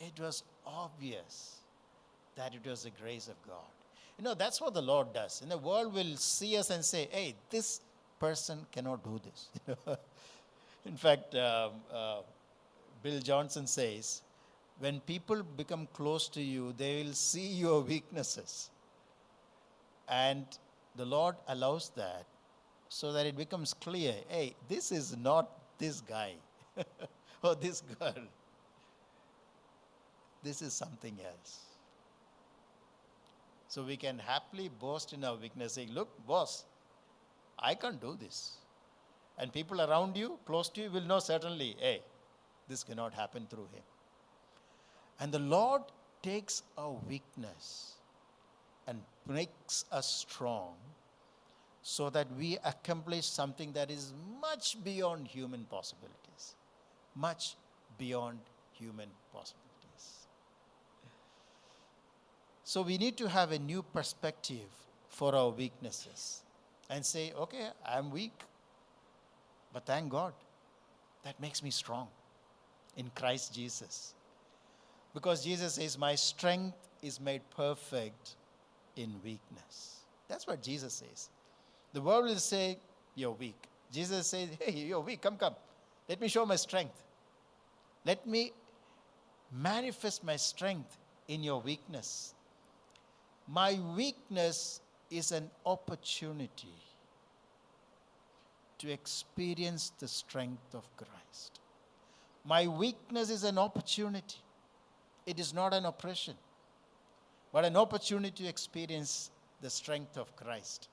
It 0.00 0.18
was 0.18 0.42
obvious 0.66 1.58
that 2.34 2.52
it 2.54 2.68
was 2.68 2.82
the 2.82 2.90
grace 3.00 3.28
of 3.28 3.40
God. 3.46 3.72
You 4.18 4.24
know, 4.24 4.34
that's 4.34 4.60
what 4.60 4.74
the 4.74 4.82
Lord 4.82 5.12
does. 5.12 5.40
And 5.40 5.50
the 5.52 5.58
world 5.58 5.94
will 5.94 6.16
see 6.16 6.56
us 6.56 6.70
and 6.70 6.84
say, 6.84 7.08
hey, 7.12 7.36
this 7.48 7.80
person 8.18 8.66
cannot 8.72 9.04
do 9.04 9.20
this. 9.24 9.76
In 10.84 10.96
fact, 10.96 11.36
um, 11.36 11.70
uh, 11.94 12.18
Bill 13.04 13.20
Johnson 13.20 13.68
says, 13.68 14.20
when 14.80 14.98
people 15.00 15.44
become 15.56 15.86
close 15.94 16.28
to 16.30 16.42
you, 16.42 16.74
they 16.76 17.04
will 17.04 17.12
see 17.12 17.46
your 17.46 17.82
weaknesses. 17.82 18.70
And 20.08 20.44
the 20.96 21.04
Lord 21.04 21.36
allows 21.46 21.90
that 21.90 22.24
so 22.90 23.12
that 23.12 23.24
it 23.24 23.36
becomes 23.36 23.72
clear 23.72 24.14
hey, 24.28 24.54
this 24.68 24.92
is 24.92 25.16
not 25.16 25.48
this 25.78 26.02
guy 26.02 26.34
or 27.42 27.54
this 27.54 27.82
girl. 27.98 28.22
This 30.42 30.60
is 30.60 30.72
something 30.72 31.16
else. 31.24 31.60
So 33.68 33.84
we 33.84 33.96
can 33.96 34.18
happily 34.18 34.68
boast 34.80 35.12
in 35.12 35.22
our 35.22 35.36
weakness, 35.36 35.74
saying, 35.74 35.92
Look, 35.92 36.08
boss, 36.26 36.64
I 37.58 37.74
can't 37.74 38.00
do 38.00 38.16
this. 38.20 38.56
And 39.38 39.52
people 39.52 39.80
around 39.80 40.16
you, 40.16 40.38
close 40.44 40.68
to 40.70 40.82
you, 40.82 40.90
will 40.90 41.02
know 41.02 41.20
certainly, 41.20 41.76
hey, 41.78 42.02
this 42.68 42.82
cannot 42.82 43.14
happen 43.14 43.46
through 43.48 43.68
him. 43.72 43.84
And 45.20 45.30
the 45.30 45.38
Lord 45.38 45.82
takes 46.22 46.62
our 46.76 46.96
weakness 47.08 47.94
and 48.86 49.00
makes 49.28 49.84
us 49.92 50.06
strong 50.06 50.74
so 51.82 52.10
that 52.10 52.26
we 52.36 52.58
accomplish 52.64 53.26
something 53.26 53.72
that 53.72 53.90
is 53.90 54.12
much 54.40 54.76
beyond 54.84 55.26
human 55.26 55.64
possibilities. 55.64 56.54
Much 57.14 57.56
beyond 57.98 58.38
human 58.72 59.08
possibilities. 59.32 60.26
So 62.64 62.82
we 62.82 62.98
need 62.98 63.16
to 63.16 63.28
have 63.28 63.52
a 63.52 63.58
new 63.58 63.82
perspective 63.82 64.68
for 65.08 65.34
our 65.34 65.50
weaknesses 65.50 66.42
and 66.88 67.04
say, 67.04 67.32
okay, 67.32 67.68
I'm 67.86 68.10
weak, 68.10 68.32
but 69.72 69.86
thank 69.86 70.10
God, 70.10 70.32
that 71.24 71.40
makes 71.40 71.62
me 71.62 71.70
strong 71.70 72.08
in 72.96 73.10
Christ 73.14 73.54
Jesus. 73.54 74.14
Because 75.14 75.42
Jesus 75.42 75.74
says, 75.74 75.98
My 75.98 76.14
strength 76.14 76.76
is 77.02 77.20
made 77.20 77.42
perfect 77.56 78.36
in 78.96 79.14
weakness. 79.24 80.00
That's 80.28 80.46
what 80.46 80.62
Jesus 80.62 80.94
says. 80.94 81.28
The 81.92 82.00
world 82.00 82.26
will 82.26 82.36
say, 82.36 82.78
You're 83.14 83.32
weak. 83.32 83.68
Jesus 83.92 84.28
says, 84.28 84.48
Hey, 84.60 84.72
you're 84.72 85.00
weak. 85.00 85.20
Come, 85.22 85.36
come. 85.36 85.54
Let 86.08 86.20
me 86.20 86.28
show 86.28 86.46
my 86.46 86.56
strength. 86.56 87.02
Let 88.04 88.26
me 88.26 88.52
manifest 89.52 90.24
my 90.24 90.36
strength 90.36 90.96
in 91.28 91.42
your 91.42 91.60
weakness. 91.60 92.34
My 93.48 93.78
weakness 93.96 94.80
is 95.10 95.32
an 95.32 95.50
opportunity 95.66 96.74
to 98.78 98.90
experience 98.90 99.92
the 99.98 100.08
strength 100.08 100.74
of 100.74 100.84
Christ. 100.96 101.60
My 102.44 102.66
weakness 102.66 103.28
is 103.28 103.44
an 103.44 103.58
opportunity. 103.58 104.38
It 105.26 105.38
is 105.38 105.52
not 105.52 105.74
an 105.74 105.84
oppression, 105.84 106.34
but 107.52 107.64
an 107.64 107.76
opportunity 107.76 108.44
to 108.44 108.48
experience 108.48 109.30
the 109.60 109.68
strength 109.68 110.16
of 110.16 110.34
Christ. 110.36 110.88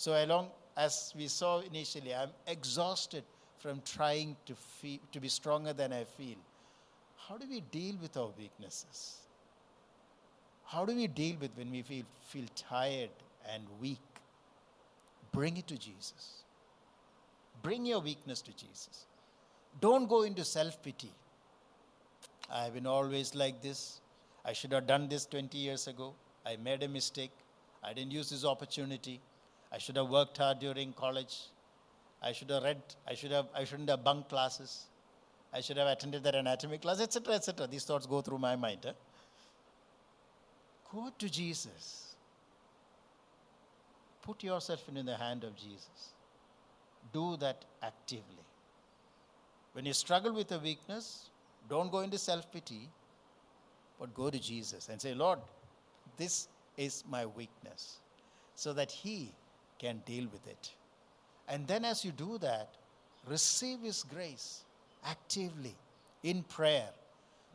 So, 0.00 0.12
along 0.12 0.48
as 0.78 1.12
we 1.14 1.28
saw 1.28 1.58
initially, 1.58 2.14
I'm 2.14 2.30
exhausted 2.46 3.22
from 3.58 3.82
trying 3.84 4.34
to, 4.46 4.54
feel, 4.54 4.98
to 5.12 5.20
be 5.20 5.28
stronger 5.28 5.74
than 5.74 5.92
I 5.92 6.04
feel. 6.04 6.38
How 7.28 7.36
do 7.36 7.46
we 7.46 7.60
deal 7.60 7.96
with 8.00 8.16
our 8.16 8.30
weaknesses? 8.38 9.18
How 10.64 10.86
do 10.86 10.96
we 10.96 11.06
deal 11.06 11.36
with 11.38 11.50
when 11.54 11.70
we 11.70 11.82
feel, 11.82 12.04
feel 12.28 12.46
tired 12.56 13.10
and 13.52 13.62
weak? 13.78 14.00
Bring 15.32 15.58
it 15.58 15.66
to 15.66 15.76
Jesus. 15.76 16.44
Bring 17.62 17.84
your 17.84 18.00
weakness 18.00 18.40
to 18.40 18.52
Jesus. 18.56 19.04
Don't 19.82 20.08
go 20.08 20.22
into 20.22 20.46
self 20.46 20.82
pity. 20.82 21.12
I've 22.50 22.72
been 22.72 22.86
always 22.86 23.34
like 23.34 23.60
this. 23.60 24.00
I 24.46 24.54
should 24.54 24.72
have 24.72 24.86
done 24.86 25.10
this 25.10 25.26
20 25.26 25.58
years 25.58 25.88
ago. 25.88 26.14
I 26.46 26.56
made 26.56 26.82
a 26.84 26.88
mistake. 26.88 27.32
I 27.84 27.92
didn't 27.92 28.12
use 28.12 28.30
this 28.30 28.46
opportunity. 28.46 29.20
I 29.72 29.78
should 29.78 29.96
have 29.96 30.08
worked 30.08 30.38
hard 30.38 30.58
during 30.58 30.92
college. 30.92 31.36
I 32.22 32.32
should 32.32 32.50
have 32.50 32.62
read. 32.62 32.82
I 33.06 33.14
should 33.14 33.30
have. 33.30 33.46
I 33.54 33.64
shouldn't 33.64 33.88
have 33.88 34.04
bunked 34.04 34.28
classes. 34.28 34.86
I 35.52 35.60
should 35.60 35.76
have 35.76 35.88
attended 35.88 36.22
that 36.24 36.34
anatomy 36.34 36.78
class, 36.78 37.00
etc., 37.00 37.34
etc. 37.34 37.66
These 37.66 37.84
thoughts 37.84 38.06
go 38.06 38.20
through 38.20 38.38
my 38.38 38.56
mind. 38.56 38.80
Huh? 38.84 38.92
Go 40.92 41.10
to 41.18 41.28
Jesus. 41.28 42.14
Put 44.22 44.44
yourself 44.44 44.84
in 44.94 45.06
the 45.06 45.16
hand 45.16 45.44
of 45.44 45.56
Jesus. 45.56 46.12
Do 47.12 47.36
that 47.38 47.64
actively. 47.82 48.44
When 49.72 49.86
you 49.86 49.92
struggle 49.92 50.32
with 50.32 50.52
a 50.52 50.58
weakness, 50.58 51.30
don't 51.68 51.90
go 51.90 52.00
into 52.00 52.18
self 52.18 52.50
pity, 52.52 52.88
but 53.98 54.14
go 54.14 54.30
to 54.30 54.38
Jesus 54.38 54.88
and 54.88 55.00
say, 55.00 55.14
Lord, 55.14 55.38
this 56.16 56.48
is 56.76 57.04
my 57.08 57.26
weakness, 57.26 57.98
so 58.54 58.72
that 58.72 58.90
He 58.90 59.32
can 59.80 60.02
deal 60.04 60.26
with 60.32 60.46
it. 60.46 60.70
And 61.48 61.66
then, 61.66 61.84
as 61.84 62.04
you 62.04 62.12
do 62.12 62.38
that, 62.38 62.68
receive 63.26 63.80
His 63.80 64.04
grace 64.04 64.62
actively 65.04 65.74
in 66.22 66.42
prayer. 66.44 66.90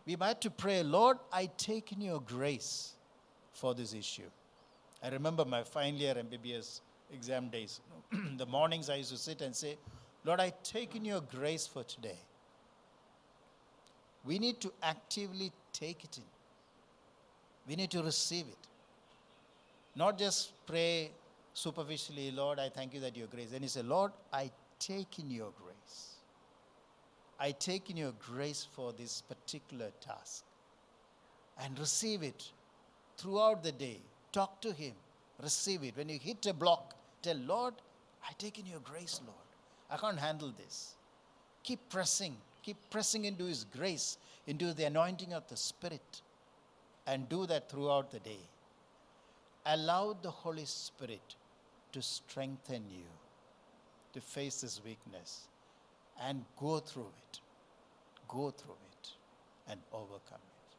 We 0.06 0.16
might 0.16 0.42
to 0.42 0.50
pray, 0.50 0.84
Lord, 0.84 1.18
I 1.32 1.50
take 1.58 1.92
in 1.92 2.02
your 2.02 2.20
grace 2.20 2.94
for 3.54 3.74
this 3.74 3.94
issue. 3.94 4.30
I 5.02 5.10
remember 5.10 5.46
my 5.46 5.64
final 5.64 6.00
year 6.00 6.16
MBBS 6.16 6.82
exam 7.14 7.50
days. 7.50 7.80
the 8.38 8.46
mornings 8.46 8.90
I 8.90 8.96
used 8.96 9.12
to 9.12 9.18
sit 9.18 9.42
and 9.42 9.56
say, 9.56 9.78
Lord, 10.24 10.40
I 10.40 10.52
take 10.64 10.96
in 10.96 11.06
your 11.06 11.22
grace 11.22 11.68
for 11.68 11.84
today. 11.84 12.18
We 14.26 14.40
need 14.40 14.60
to 14.62 14.74
actively 14.82 15.52
take 15.72 16.04
it 16.04 16.18
in. 16.18 16.24
We 17.68 17.76
need 17.76 17.92
to 17.92 18.02
receive 18.02 18.46
it. 18.48 18.68
Not 19.96 20.18
just 20.18 20.52
pray 20.66 21.12
superficially, 21.56 22.32
Lord, 22.32 22.60
I 22.60 22.70
thank 22.70 22.94
you 22.94 23.00
that 23.00 23.16
your 23.16 23.28
grace. 23.28 23.50
Then 23.52 23.64
you 23.64 23.70
say, 23.70 23.82
Lord, 23.82 24.12
I 24.32 24.52
take 24.78 25.20
in 25.20 25.32
your 25.32 25.52
grace. 25.64 26.16
I 27.40 27.52
take 27.52 27.90
in 27.90 27.98
your 27.98 28.14
grace 28.20 28.68
for 28.76 28.92
this 28.92 29.22
particular 29.22 29.92
task. 30.02 30.44
And 31.60 31.80
receive 31.80 32.24
it 32.24 32.52
throughout 33.18 33.64
the 33.64 33.72
day. 33.72 34.00
Talk 34.34 34.62
to 34.62 34.74
Him. 34.74 34.92
Receive 35.42 35.84
it. 35.84 35.96
When 35.96 36.10
you 36.10 36.20
hit 36.20 36.46
a 36.46 36.54
block, 36.54 36.94
tell, 37.22 37.38
Lord, 37.38 37.74
I 38.28 38.34
take 38.38 38.60
in 38.60 38.66
your 38.66 38.82
grace, 38.82 39.22
Lord. 39.26 39.38
I 39.90 39.96
can't 39.96 40.20
handle 40.20 40.54
this. 40.58 40.96
Keep 41.64 41.90
pressing. 41.90 42.36
Keep 42.64 42.78
pressing 42.90 43.24
into 43.24 43.46
His 43.46 43.66
grace, 43.78 44.18
into 44.46 44.74
the 44.74 44.84
anointing 44.84 45.32
of 45.32 45.48
the 45.48 45.56
Spirit. 45.56 46.22
And 47.08 47.30
do 47.30 47.46
that 47.46 47.70
throughout 47.70 48.12
the 48.12 48.20
day. 48.20 48.40
Allow 49.66 50.18
the 50.22 50.32
Holy 50.32 50.66
Spirit 50.66 51.36
to 51.96 52.02
strengthen 52.02 52.84
you 52.92 53.08
to 54.12 54.20
face 54.20 54.60
this 54.60 54.82
weakness 54.84 55.48
and 56.22 56.44
go 56.60 56.80
through 56.80 57.08
it. 57.24 57.40
Go 58.28 58.52
through 58.52 58.76
it 58.92 59.12
and 59.70 59.80
overcome 59.94 60.44
it. 60.44 60.76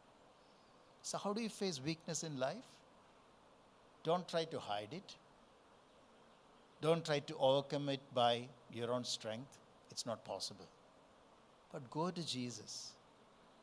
So, 1.01 1.17
how 1.17 1.33
do 1.33 1.41
you 1.41 1.49
face 1.49 1.81
weakness 1.83 2.23
in 2.23 2.39
life? 2.39 2.69
Don't 4.05 4.29
try 4.29 4.45
to 4.45 4.59
hide 4.59 4.93
it. 4.93 5.15
Don't 6.83 7.03
try 7.03 7.21
to 7.21 7.37
overcome 7.39 7.89
it 7.89 8.03
by 8.15 8.43
your 8.71 8.93
own 8.93 9.05
strength. 9.05 9.59
It's 9.91 10.05
not 10.05 10.23
possible. 10.23 10.69
But 11.73 11.91
go 11.91 12.11
to 12.11 12.27
Jesus. 12.27 12.93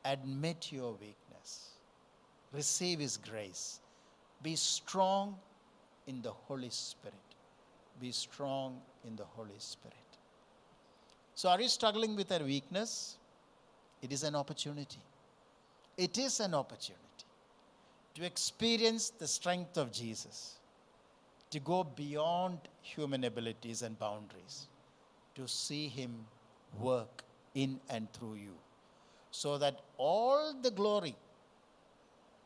Admit 0.06 0.72
your 0.72 0.94
weakness. 0.94 1.70
Receive 2.52 3.00
His 3.00 3.18
grace. 3.18 3.80
Be 4.42 4.56
strong 4.56 5.36
in 6.08 6.24
the 6.24 6.32
Holy 6.32 6.72
Spirit. 6.72 7.33
Be 7.99 8.12
strong 8.12 8.82
in 9.08 9.15
the 9.15 9.23
Holy 9.23 9.60
Spirit. 9.60 9.97
So, 11.36 11.49
are 11.49 11.60
you 11.60 11.67
struggling 11.67 12.15
with 12.15 12.32
a 12.32 12.43
weakness? 12.43 13.17
It 14.01 14.12
is 14.12 14.23
an 14.23 14.36
opportunity. 14.36 14.99
It 15.97 16.17
is 16.17 16.39
an 16.39 16.53
opportunity 16.53 16.99
to 18.15 18.25
experience 18.25 19.10
the 19.10 19.27
strength 19.27 19.77
of 19.77 19.91
Jesus, 19.91 20.56
to 21.49 21.60
go 21.60 21.84
beyond 21.84 22.60
human 22.82 23.23
abilities 23.23 23.82
and 23.82 23.97
boundaries, 23.97 24.67
to 25.36 25.47
see 25.47 25.88
Him 25.88 26.25
work 26.79 27.23
in 27.56 27.79
and 27.89 28.12
through 28.13 28.36
you, 28.36 28.53
so 29.32 29.58
that 29.58 29.79
all 29.97 30.53
the 30.62 30.71
glory, 30.71 31.15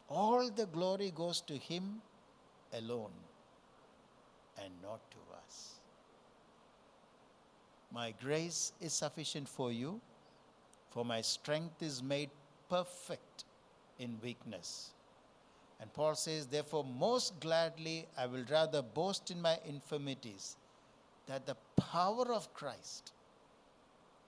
all 0.10 0.50
the 0.50 0.66
glory 0.68 1.12
goes 1.16 1.42
to 1.42 1.58
Him 1.58 2.02
alone 2.74 3.12
and 4.64 4.72
not 4.82 5.00
to. 5.12 5.18
My 7.92 8.14
grace 8.22 8.74
is 8.82 8.94
sufficient 8.94 9.48
for 9.48 9.72
you, 9.72 10.02
for 10.90 11.06
my 11.06 11.22
strength 11.22 11.82
is 11.82 12.04
made 12.04 12.30
perfect 12.70 13.46
in 14.00 14.18
weakness. 14.22 14.92
And 15.80 15.94
Paul 15.94 16.16
says, 16.16 16.48
Therefore, 16.48 16.84
most 16.84 17.40
gladly 17.40 18.08
I 18.18 18.26
will 18.26 18.44
rather 18.50 18.82
boast 18.82 19.32
in 19.32 19.42
my 19.42 19.60
infirmities, 19.66 20.58
that 21.28 21.46
the 21.46 21.56
power 21.76 22.34
of 22.34 22.54
Christ, 22.54 23.12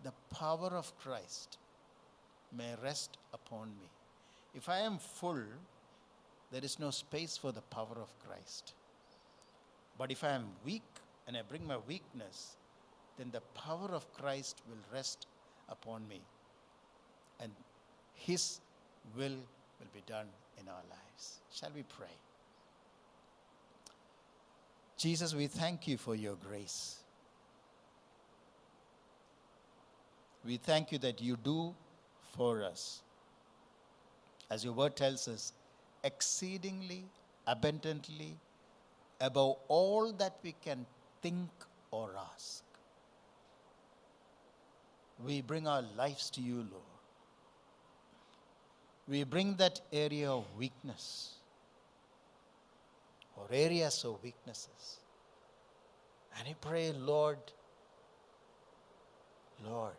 the 0.04 0.14
power 0.34 0.70
of 0.70 0.98
Christ, 1.00 1.58
may 2.56 2.76
rest 2.84 3.18
upon 3.34 3.68
me. 3.80 3.90
If 4.56 4.70
I 4.70 4.80
am 4.80 4.98
full, 4.98 5.44
there 6.52 6.64
is 6.64 6.80
no 6.80 6.92
space 6.92 7.38
for 7.38 7.52
the 7.52 7.62
power 7.62 7.98
of 8.02 8.14
Christ. 8.26 8.74
But 9.98 10.12
if 10.12 10.24
I 10.24 10.32
am 10.32 10.48
weak 10.66 10.84
and 11.28 11.38
I 11.38 11.42
bring 11.48 11.68
my 11.68 11.78
weakness, 11.88 12.56
then 13.20 13.30
the 13.32 13.42
power 13.60 13.90
of 13.92 14.12
Christ 14.14 14.62
will 14.70 14.82
rest 14.94 15.28
upon 15.68 16.08
me. 16.08 16.22
And 17.42 17.52
His 18.14 18.62
will 19.16 19.36
will 19.80 19.92
be 19.94 20.02
done 20.08 20.28
in 20.60 20.70
our 20.70 20.84
lives. 20.90 21.40
Shall 21.54 21.72
we 21.76 21.84
pray? 21.84 22.08
Jesus, 24.98 25.36
we 25.36 25.48
thank 25.48 25.86
you 25.86 25.98
for 25.98 26.16
your 26.16 26.36
grace. 26.36 26.96
We 30.46 30.56
thank 30.56 30.94
you 30.94 30.98
that 31.00 31.22
you 31.22 31.38
do 31.44 31.76
for 32.38 32.64
us, 32.64 33.02
as 34.50 34.64
your 34.64 34.74
word 34.74 34.96
tells 34.96 35.28
us, 35.28 35.52
exceedingly, 36.06 37.04
abundantly, 37.46 38.38
above 39.20 39.58
all 39.68 40.14
that 40.14 40.38
we 40.42 40.56
can 40.64 40.86
think 41.22 41.50
or 41.92 42.12
ask. 42.34 42.64
We 45.26 45.42
bring 45.42 45.68
our 45.68 45.84
lives 45.98 46.30
to 46.32 46.42
you, 46.42 46.58
Lord. 46.58 46.84
We 49.08 49.24
bring 49.24 49.56
that 49.56 49.82
area 49.92 50.32
of 50.32 50.46
weakness 50.58 51.34
or 53.36 53.46
areas 53.52 54.04
of 54.06 54.22
weaknesses. 54.24 55.00
And 56.38 56.48
we 56.48 56.56
pray, 56.62 56.92
Lord, 56.92 57.40
Lord, 59.66 59.98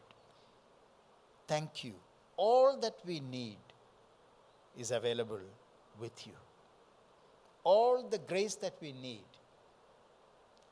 thank 1.46 1.84
you. 1.84 1.94
All 2.36 2.78
that 2.80 2.94
we 3.04 3.20
need 3.20 3.58
is 4.78 4.90
available 4.90 5.40
with 5.98 6.26
you 6.26 6.32
all 7.64 8.02
the 8.02 8.18
grace 8.18 8.54
that 8.56 8.74
we 8.80 8.92
need 8.92 9.24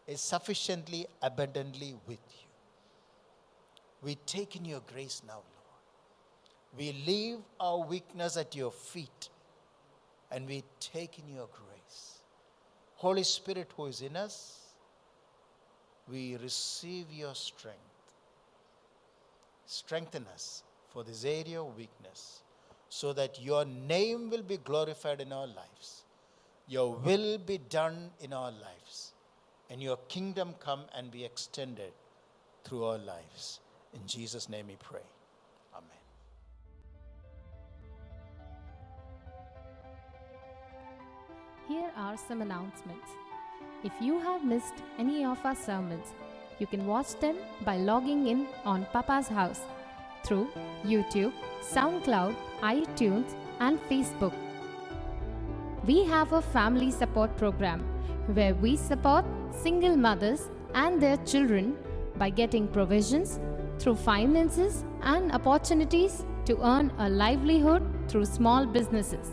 is 0.06 0.20
sufficiently 0.20 1.06
abundantly 1.22 1.94
with 2.06 2.24
you. 2.30 2.47
We 4.02 4.16
take 4.26 4.56
in 4.56 4.64
your 4.64 4.82
grace 4.92 5.22
now, 5.26 5.34
Lord. 5.34 6.76
We 6.76 6.92
leave 7.06 7.38
our 7.58 7.78
weakness 7.78 8.36
at 8.36 8.54
your 8.54 8.70
feet 8.70 9.28
and 10.30 10.46
we 10.46 10.62
take 10.80 11.18
in 11.18 11.28
your 11.34 11.48
grace. 11.48 12.18
Holy 12.96 13.24
Spirit 13.24 13.70
who 13.76 13.86
is 13.86 14.02
in 14.02 14.16
us, 14.16 14.60
we 16.10 16.36
receive 16.36 17.06
your 17.12 17.34
strength. 17.34 17.78
Strengthen 19.66 20.26
us 20.34 20.62
for 20.88 21.04
this 21.04 21.24
area 21.24 21.60
of 21.60 21.76
weakness 21.76 22.42
so 22.88 23.12
that 23.12 23.40
your 23.40 23.64
name 23.64 24.30
will 24.30 24.42
be 24.42 24.56
glorified 24.58 25.20
in 25.20 25.32
our 25.32 25.46
lives 25.46 26.04
your 26.68 26.94
will 26.94 27.38
be 27.38 27.56
done 27.56 28.10
in 28.20 28.34
our 28.34 28.50
lives, 28.50 29.14
and 29.70 29.82
your 29.82 29.96
kingdom 30.08 30.54
come 30.60 30.82
and 30.94 31.10
be 31.10 31.24
extended 31.24 31.92
through 32.64 32.84
our 32.84 32.98
lives. 32.98 33.60
In 34.00 34.06
Jesus' 34.06 34.48
name 34.48 34.66
we 34.68 34.76
pray. 34.76 35.06
Amen. 35.74 36.04
Here 41.66 41.90
are 41.96 42.16
some 42.16 42.42
announcements. 42.42 43.10
If 43.84 43.92
you 44.00 44.18
have 44.20 44.44
missed 44.44 44.74
any 44.98 45.24
of 45.24 45.38
our 45.44 45.54
sermons, 45.54 46.06
you 46.58 46.66
can 46.66 46.86
watch 46.86 47.14
them 47.20 47.36
by 47.64 47.76
logging 47.76 48.26
in 48.26 48.46
on 48.64 48.86
Papa's 48.92 49.28
House 49.28 49.60
through 50.24 50.48
YouTube, 50.84 51.32
SoundCloud, 51.62 52.34
iTunes, 52.62 53.34
and 53.60 53.80
Facebook. 53.88 54.34
We 55.84 56.04
have 56.04 56.32
a 56.32 56.42
family 56.42 56.90
support 56.90 57.36
program 57.36 57.80
where 58.34 58.54
we 58.54 58.76
support 58.76 59.24
single 59.52 59.96
mothers 59.96 60.48
and 60.74 61.00
their 61.00 61.16
children 61.18 61.76
by 62.16 62.30
getting 62.30 62.66
provisions 62.68 63.38
through 63.78 63.96
finances 63.96 64.84
and 65.02 65.32
opportunities 65.32 66.24
to 66.46 66.58
earn 66.62 66.92
a 66.98 67.08
livelihood 67.08 67.82
through 68.08 68.24
small 68.24 68.66
businesses. 68.66 69.30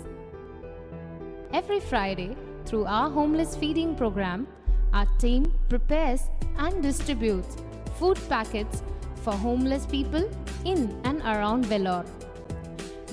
Every 1.53 1.79
Friday, 1.79 2.35
through 2.65 2.85
our 2.85 3.09
homeless 3.09 3.55
feeding 3.55 3.95
program, 3.95 4.47
our 4.93 5.05
team 5.19 5.53
prepares 5.69 6.29
and 6.57 6.81
distributes 6.81 7.57
food 7.99 8.19
packets 8.29 8.83
for 9.23 9.33
homeless 9.33 9.85
people 9.85 10.29
in 10.65 10.99
and 11.03 11.21
around 11.21 11.65
Vellore. 11.65 12.05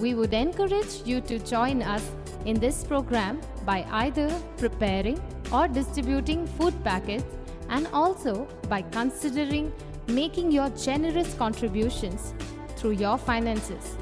We 0.00 0.14
would 0.14 0.34
encourage 0.34 1.02
you 1.04 1.20
to 1.22 1.38
join 1.38 1.82
us 1.82 2.10
in 2.44 2.58
this 2.58 2.82
program 2.84 3.40
by 3.64 3.86
either 3.90 4.28
preparing 4.56 5.20
or 5.52 5.68
distributing 5.68 6.46
food 6.46 6.74
packets 6.82 7.24
and 7.68 7.86
also 7.92 8.46
by 8.68 8.82
considering 8.82 9.72
making 10.08 10.50
your 10.50 10.68
generous 10.70 11.34
contributions 11.34 12.34
through 12.76 12.92
your 12.92 13.18
finances. 13.18 13.96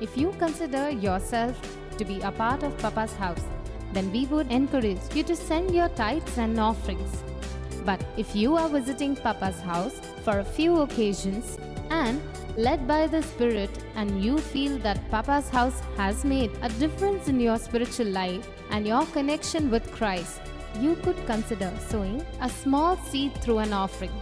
If 0.00 0.16
you 0.16 0.34
consider 0.38 0.90
yourself 0.90 1.60
to 1.98 2.04
be 2.04 2.20
a 2.22 2.30
part 2.30 2.62
of 2.62 2.76
Papa's 2.78 3.12
house, 3.12 3.44
then 3.92 4.10
we 4.12 4.26
would 4.26 4.50
encourage 4.50 5.00
you 5.14 5.22
to 5.24 5.36
send 5.36 5.74
your 5.74 5.88
tithes 5.90 6.38
and 6.38 6.58
offerings. 6.58 7.22
But 7.84 8.02
if 8.16 8.34
you 8.36 8.56
are 8.56 8.68
visiting 8.68 9.16
Papa's 9.16 9.60
house 9.60 10.00
for 10.24 10.38
a 10.38 10.44
few 10.44 10.80
occasions 10.80 11.58
and 11.90 12.22
led 12.56 12.86
by 12.86 13.06
the 13.06 13.22
Spirit, 13.22 13.70
and 13.94 14.22
you 14.22 14.38
feel 14.38 14.78
that 14.78 15.10
Papa's 15.10 15.48
house 15.48 15.80
has 15.96 16.24
made 16.24 16.50
a 16.62 16.68
difference 16.68 17.28
in 17.28 17.40
your 17.40 17.58
spiritual 17.58 18.06
life 18.06 18.48
and 18.70 18.86
your 18.86 19.04
connection 19.06 19.70
with 19.70 19.90
Christ, 19.92 20.40
you 20.78 20.94
could 20.96 21.16
consider 21.26 21.72
sowing 21.88 22.24
a 22.40 22.48
small 22.48 22.96
seed 22.96 23.34
through 23.42 23.58
an 23.58 23.72
offering. 23.72 24.12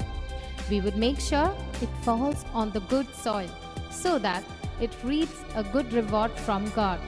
We 0.71 0.81
would 0.81 0.97
make 0.97 1.21
sure 1.21 1.55
it 1.81 1.89
falls 2.03 2.45
on 2.53 2.71
the 2.71 2.81
good 2.81 3.13
soil 3.15 3.49
so 3.91 4.19
that 4.19 4.45
it 4.81 4.95
reaps 5.03 5.45
a 5.55 5.65
good 5.65 5.93
reward 5.93 6.31
from 6.33 6.71
God. 6.71 7.01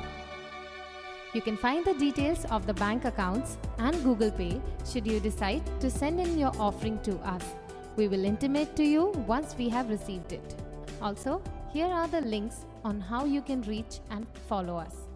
You 1.32 1.40
can 1.40 1.56
find 1.56 1.84
the 1.84 1.94
details 1.94 2.44
of 2.46 2.66
the 2.66 2.74
bank 2.74 3.04
accounts 3.04 3.56
and 3.78 4.02
Google 4.02 4.32
Pay 4.32 4.60
should 4.84 5.06
you 5.06 5.20
decide 5.20 5.62
to 5.80 5.90
send 5.90 6.18
in 6.18 6.38
your 6.38 6.52
offering 6.58 6.98
to 7.02 7.16
us. 7.18 7.44
We 7.96 8.08
will 8.08 8.24
intimate 8.24 8.74
to 8.76 8.84
you 8.84 9.06
once 9.26 9.54
we 9.56 9.68
have 9.68 9.90
received 9.90 10.32
it. 10.32 10.54
Also, 11.00 11.40
here 11.72 11.86
are 11.86 12.08
the 12.08 12.22
links 12.22 12.66
on 12.84 13.00
how 13.00 13.24
you 13.26 13.42
can 13.42 13.62
reach 13.62 14.00
and 14.10 14.26
follow 14.48 14.76
us. 14.76 15.09